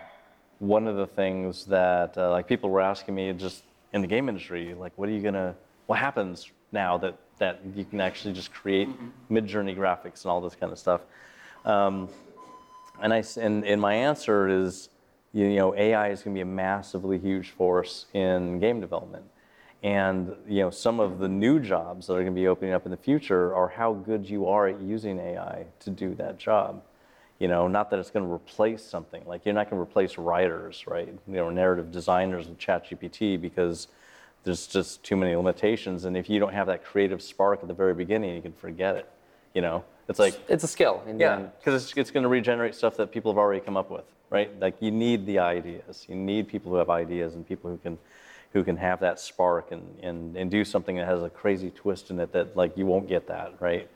one 0.58 0.86
of 0.86 0.96
the 0.96 1.06
things 1.06 1.64
that 1.66 2.16
uh, 2.16 2.30
like 2.30 2.48
people 2.48 2.70
were 2.70 2.80
asking 2.80 3.14
me 3.14 3.32
just 3.32 3.62
in 3.92 4.00
the 4.00 4.06
game 4.06 4.28
industry, 4.28 4.74
like, 4.74 4.92
what 4.96 5.08
are 5.08 5.12
you 5.12 5.20
gonna, 5.22 5.54
what 5.86 5.98
happens 5.98 6.50
now 6.72 6.98
that 6.98 7.16
that 7.38 7.60
you 7.74 7.84
can 7.84 8.00
actually 8.00 8.32
just 8.32 8.52
create 8.52 8.88
mm-hmm. 8.88 9.36
Midjourney 9.36 9.76
graphics 9.76 10.22
and 10.22 10.30
all 10.30 10.40
this 10.40 10.54
kind 10.54 10.72
of 10.72 10.78
stuff? 10.78 11.02
Um, 11.64 12.08
and 13.02 13.12
I 13.12 13.22
and, 13.38 13.64
and 13.64 13.80
my 13.80 13.94
answer 13.94 14.48
is, 14.48 14.88
you 15.32 15.54
know, 15.56 15.74
AI 15.74 16.10
is 16.10 16.22
going 16.22 16.34
to 16.34 16.38
be 16.38 16.42
a 16.42 16.46
massively 16.46 17.18
huge 17.18 17.50
force 17.50 18.06
in 18.14 18.58
game 18.58 18.80
development. 18.80 19.24
And 19.82 20.34
you 20.48 20.62
know, 20.62 20.70
some 20.70 21.00
of 21.00 21.18
the 21.18 21.28
new 21.28 21.60
jobs 21.60 22.06
that 22.06 22.14
are 22.14 22.22
going 22.22 22.34
to 22.34 22.40
be 22.40 22.48
opening 22.48 22.72
up 22.72 22.86
in 22.86 22.90
the 22.90 22.96
future 22.96 23.54
are 23.54 23.68
how 23.68 23.92
good 23.92 24.28
you 24.28 24.46
are 24.46 24.68
at 24.68 24.80
using 24.80 25.18
AI 25.18 25.66
to 25.80 25.90
do 25.90 26.14
that 26.14 26.38
job. 26.38 26.82
You 27.38 27.48
know, 27.48 27.68
not 27.68 27.90
that 27.90 27.98
it's 27.98 28.10
going 28.10 28.24
to 28.24 28.32
replace 28.32 28.82
something. 28.82 29.22
Like 29.26 29.44
you're 29.44 29.54
not 29.54 29.68
going 29.68 29.78
to 29.78 29.82
replace 29.82 30.16
writers, 30.16 30.84
right? 30.86 31.06
You 31.06 31.34
know, 31.34 31.50
narrative 31.50 31.92
designers 31.92 32.48
with 32.48 32.58
ChatGPT 32.58 33.40
because 33.40 33.88
there's 34.44 34.66
just 34.66 35.02
too 35.02 35.16
many 35.16 35.36
limitations. 35.36 36.04
And 36.04 36.16
if 36.16 36.30
you 36.30 36.38
don't 36.38 36.54
have 36.54 36.68
that 36.68 36.84
creative 36.84 37.20
spark 37.20 37.60
at 37.62 37.68
the 37.68 37.74
very 37.74 37.94
beginning, 37.94 38.34
you 38.34 38.40
can 38.40 38.52
forget 38.52 38.96
it. 38.96 39.10
You 39.54 39.60
know, 39.62 39.84
it's 40.08 40.18
like 40.18 40.38
it's 40.48 40.64
a 40.64 40.68
skill. 40.68 41.02
yeah, 41.16 41.46
because 41.58 41.82
it's, 41.82 41.96
it's 41.96 42.10
going 42.10 42.22
to 42.22 42.28
regenerate 42.28 42.74
stuff 42.74 42.96
that 42.96 43.10
people 43.10 43.32
have 43.32 43.38
already 43.38 43.60
come 43.60 43.76
up 43.76 43.90
with, 43.90 44.04
right? 44.30 44.58
Like 44.60 44.76
you 44.80 44.90
need 44.90 45.26
the 45.26 45.40
ideas. 45.40 46.06
You 46.08 46.14
need 46.14 46.48
people 46.48 46.70
who 46.70 46.78
have 46.78 46.90
ideas 46.90 47.34
and 47.34 47.46
people 47.46 47.70
who 47.70 47.76
can 47.78 47.98
who 48.52 48.64
can 48.64 48.76
have 48.76 49.00
that 49.00 49.20
spark 49.20 49.70
and, 49.72 49.82
and, 50.02 50.34
and 50.36 50.50
do 50.50 50.64
something 50.64 50.96
that 50.96 51.06
has 51.06 51.22
a 51.22 51.28
crazy 51.28 51.70
twist 51.70 52.10
in 52.10 52.18
it 52.18 52.32
that 52.32 52.56
like 52.56 52.76
you 52.78 52.86
won't 52.86 53.06
get 53.06 53.26
that, 53.28 53.52
right? 53.60 53.90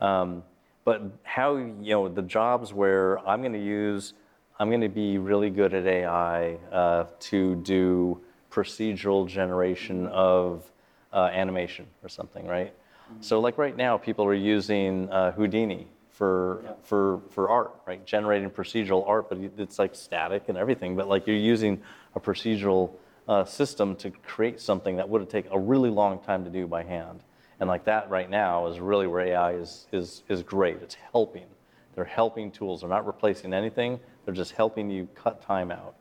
Um, 0.00 0.42
but 0.90 1.02
how, 1.22 1.54
you 1.54 1.92
know, 1.94 2.08
the 2.08 2.22
jobs 2.22 2.74
where 2.74 3.20
I'm 3.20 3.42
going 3.42 3.52
to 3.52 3.64
use, 3.64 4.12
I'm 4.58 4.70
going 4.70 4.80
to 4.80 4.88
be 4.88 5.18
really 5.18 5.48
good 5.48 5.72
at 5.72 5.86
AI 5.86 6.54
uh, 6.72 7.04
to 7.30 7.54
do 7.62 8.20
procedural 8.50 9.24
generation 9.28 10.08
of 10.08 10.68
uh, 11.12 11.30
animation 11.32 11.86
or 12.02 12.08
something, 12.08 12.44
right? 12.44 12.74
Mm-hmm. 12.74 13.22
So 13.22 13.38
like 13.38 13.56
right 13.56 13.76
now, 13.76 13.98
people 13.98 14.24
are 14.24 14.34
using 14.34 15.08
uh, 15.10 15.30
Houdini 15.30 15.86
for 16.08 16.62
yeah. 16.64 16.72
for 16.82 17.20
for 17.30 17.48
art, 17.48 17.72
right? 17.86 18.04
Generating 18.04 18.50
procedural 18.50 19.06
art, 19.06 19.28
but 19.28 19.38
it's 19.58 19.78
like 19.78 19.94
static 19.94 20.48
and 20.48 20.58
everything. 20.58 20.96
But 20.96 21.06
like 21.06 21.24
you're 21.24 21.36
using 21.36 21.80
a 22.16 22.20
procedural 22.20 22.90
uh, 23.28 23.44
system 23.44 23.94
to 23.94 24.10
create 24.10 24.60
something 24.60 24.96
that 24.96 25.08
would 25.08 25.20
have 25.20 25.30
taken 25.30 25.52
a 25.52 25.58
really 25.72 25.90
long 25.90 26.18
time 26.18 26.42
to 26.42 26.50
do 26.50 26.66
by 26.66 26.82
hand. 26.82 27.20
And 27.60 27.68
like 27.68 27.84
that 27.84 28.08
right 28.10 28.28
now 28.28 28.66
is 28.66 28.80
really 28.80 29.06
where 29.06 29.26
AI 29.26 29.52
is, 29.52 29.86
is, 29.92 30.22
is 30.28 30.42
great. 30.42 30.78
It's 30.82 30.96
helping. 31.12 31.46
They're 31.94 32.04
helping 32.04 32.50
tools. 32.50 32.80
They're 32.80 32.90
not 32.90 33.06
replacing 33.06 33.52
anything. 33.52 34.00
They're 34.24 34.34
just 34.34 34.52
helping 34.52 34.90
you 34.90 35.08
cut 35.14 35.42
time 35.42 35.70
out. 35.70 35.94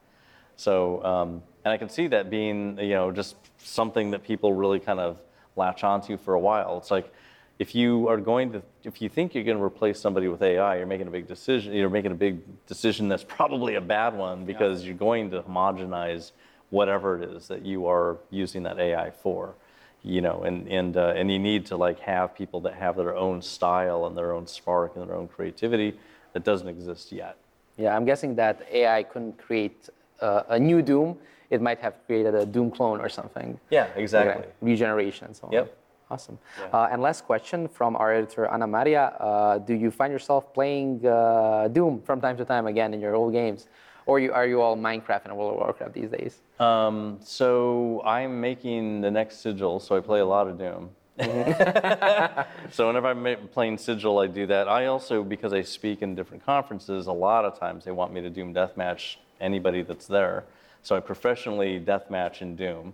So, 0.56 1.04
um, 1.04 1.44
and 1.66 1.74
I 1.74 1.78
can 1.78 1.90
see 1.90 2.08
that 2.08 2.30
being, 2.30 2.78
you 2.80 2.90
know, 2.90 3.12
just 3.12 3.36
something 3.58 4.12
that 4.12 4.24
people 4.24 4.54
really 4.54 4.80
kind 4.80 5.00
of 5.00 5.22
latch 5.56 5.84
onto 5.84 6.18
for 6.18 6.34
a 6.34 6.40
while. 6.40 6.78
It's 6.78 6.92
like, 6.92 7.14
if 7.60 7.76
you 7.76 8.08
are 8.08 8.18
going 8.18 8.54
to, 8.54 8.62
if 8.86 9.02
you 9.02 9.10
think 9.10 9.36
you're 9.36 9.44
going 9.44 9.58
to 9.58 9.64
replace 9.64 10.00
somebody 10.00 10.30
with 10.30 10.42
AI, 10.42 10.78
you're 10.78 10.86
making 10.86 11.08
a 11.08 11.12
big 11.12 11.28
decision. 11.28 11.74
You're 11.74 11.90
making 11.90 12.14
a 12.14 12.16
big 12.16 12.40
decision 12.68 13.10
that's 13.10 13.26
probably 13.26 13.76
a 13.76 13.82
bad 13.82 14.16
one 14.16 14.46
because 14.46 14.82
yeah. 14.82 14.88
you're 14.88 14.98
going 14.98 15.30
to 15.32 15.42
homogenize 15.42 16.32
whatever 16.70 17.22
it 17.22 17.30
is 17.30 17.48
that 17.50 17.66
you 17.66 17.88
are 17.88 18.18
using 18.30 18.64
that 18.64 18.80
AI 18.80 19.12
for. 19.12 19.56
You 20.04 20.22
know, 20.22 20.44
and 20.44 20.68
and 20.68 20.96
uh, 20.96 21.14
and 21.16 21.30
you 21.30 21.40
need 21.40 21.66
to 21.68 21.76
like 21.76 22.00
have 22.00 22.34
people 22.34 22.62
that 22.62 22.74
have 22.76 22.96
their 22.96 23.16
own 23.16 23.42
style 23.42 24.06
and 24.06 24.18
their 24.18 24.32
own 24.32 24.48
spark 24.48 24.96
and 24.96 25.08
their 25.08 25.16
own 25.16 25.28
creativity 25.28 26.00
that 26.34 26.44
doesn't 26.44 26.68
exist 26.68 27.12
yet. 27.12 27.36
Yeah, 27.78 27.96
I'm 27.96 28.06
guessing 28.06 28.36
that 28.36 28.66
AI 28.72 29.04
couldn't 29.04 29.38
create 29.38 29.90
uh, 30.22 30.44
a 30.50 30.60
new 30.60 30.82
Doom. 30.82 31.18
It 31.50 31.62
might 31.62 31.80
have 31.80 31.96
created 32.06 32.36
a 32.36 32.46
Doom 32.46 32.72
clone 32.72 33.02
or 33.02 33.10
something. 33.10 33.60
Yeah, 33.70 33.88
exactly. 33.96 34.46
Like 34.46 34.56
regeneration 34.62 35.28
and 35.28 35.36
so 35.36 35.48
on. 35.48 35.54
Yep. 35.54 35.78
Awesome. 36.12 36.40
Yeah. 36.60 36.66
Uh, 36.68 36.90
and 36.92 37.02
last 37.02 37.26
question 37.26 37.68
from 37.68 37.96
our 37.96 38.14
editor, 38.14 38.48
Anna 38.48 38.66
Maria. 38.66 39.14
Uh, 39.20 39.58
do 39.60 39.76
you 39.76 39.92
find 39.92 40.12
yourself 40.12 40.54
playing 40.54 41.06
uh, 41.06 41.68
Doom 41.68 42.02
from 42.02 42.20
time 42.20 42.36
to 42.38 42.46
time 42.46 42.66
again 42.68 42.94
in 42.94 43.00
your 43.00 43.16
old 43.16 43.32
games? 43.32 43.68
Or 44.10 44.20
you, 44.20 44.34
are 44.34 44.48
you 44.48 44.60
all 44.60 44.76
Minecraft 44.76 45.26
and 45.26 45.38
World 45.38 45.54
of 45.54 45.60
Warcraft 45.60 45.94
these 45.94 46.10
days? 46.10 46.40
Um, 46.60 47.20
so 47.24 48.02
I'm 48.04 48.42
making 48.42 49.02
the 49.02 49.12
next 49.12 49.42
sigil, 49.42 49.80
so 49.80 49.96
I 49.96 50.00
play 50.00 50.20
a 50.20 50.26
lot 50.26 50.48
of 50.48 50.58
Doom. 50.58 50.90
so 52.72 52.88
whenever 52.88 53.08
I'm 53.08 53.48
playing 53.50 53.78
Sigil, 53.78 54.18
I 54.18 54.26
do 54.26 54.48
that. 54.48 54.68
I 54.68 54.88
also, 54.88 55.24
because 55.24 55.54
I 55.54 55.62
speak 55.62 56.02
in 56.02 56.16
different 56.16 56.44
conferences, 56.44 57.06
a 57.06 57.12
lot 57.12 57.46
of 57.46 57.60
times 57.60 57.86
they 57.86 57.92
want 57.92 58.12
me 58.12 58.22
to 58.22 58.32
Doom 58.32 58.52
deathmatch 58.52 59.18
anybody 59.40 59.84
that's 59.84 60.08
there. 60.08 60.46
So 60.82 60.96
I 60.96 61.02
professionally 61.02 61.80
deathmatch 61.80 62.42
in 62.42 62.56
Doom. 62.56 62.94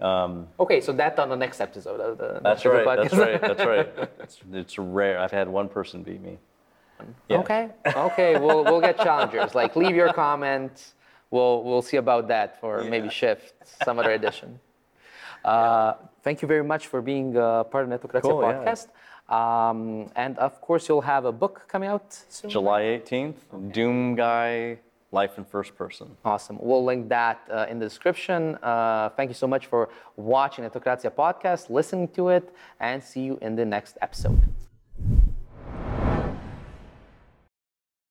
Um, 0.00 0.46
okay, 0.60 0.80
so 0.80 0.92
that 0.92 1.18
on 1.18 1.28
the 1.28 1.36
next 1.36 1.60
episode 1.60 1.98
of 1.98 2.18
the. 2.18 2.40
That's 2.40 2.64
right. 2.64 2.84
That's 2.84 3.14
right. 3.14 3.40
That's 3.40 3.64
right. 3.64 3.88
It's, 4.20 4.38
it's 4.52 4.78
rare. 4.78 5.18
I've 5.18 5.32
had 5.32 5.48
one 5.48 5.68
person 5.68 6.04
beat 6.04 6.20
me. 6.20 6.38
Yeah. 7.28 7.38
Okay. 7.38 7.70
Okay. 7.86 8.38
We'll 8.38 8.64
we'll 8.64 8.80
get 8.80 8.96
challengers. 8.98 9.54
Like 9.54 9.76
leave 9.76 9.96
your 9.96 10.12
comment. 10.12 10.94
We'll 11.30 11.62
we'll 11.64 11.82
see 11.82 11.96
about 11.96 12.28
that 12.28 12.60
for 12.60 12.82
yeah. 12.82 12.90
maybe 12.90 13.08
shift 13.08 13.54
some 13.84 13.98
other 13.98 14.12
edition. 14.12 14.60
Uh, 15.44 15.94
thank 16.22 16.40
you 16.40 16.46
very 16.46 16.62
much 16.62 16.86
for 16.86 17.02
being 17.02 17.36
uh, 17.36 17.64
part 17.64 17.84
of 17.84 17.90
Netokracija 17.90 18.22
cool, 18.22 18.42
podcast. 18.42 18.86
Yeah. 18.86 19.68
Um, 19.68 20.08
and 20.14 20.38
of 20.38 20.60
course, 20.60 20.88
you'll 20.88 21.00
have 21.00 21.24
a 21.24 21.32
book 21.32 21.64
coming 21.66 21.88
out 21.88 22.16
soon. 22.28 22.48
July 22.48 22.82
18th. 22.82 23.34
Okay. 23.52 23.72
Doom 23.72 24.14
Guy 24.14 24.78
life 25.12 25.38
in 25.38 25.44
first 25.44 25.76
person. 25.76 26.16
Awesome. 26.24 26.58
We'll 26.60 26.84
link 26.84 27.08
that 27.10 27.40
uh, 27.50 27.66
in 27.68 27.78
the 27.78 27.86
description. 27.86 28.56
Uh, 28.62 29.10
thank 29.10 29.28
you 29.30 29.34
so 29.34 29.46
much 29.46 29.66
for 29.66 29.90
watching 30.16 30.64
the 30.64 30.70
Netokracija 30.70 31.10
podcast, 31.10 31.70
listening 31.70 32.08
to 32.08 32.30
it, 32.30 32.54
and 32.80 33.02
see 33.02 33.20
you 33.20 33.38
in 33.42 33.54
the 33.54 33.64
next 33.64 33.98
episode. 34.00 34.40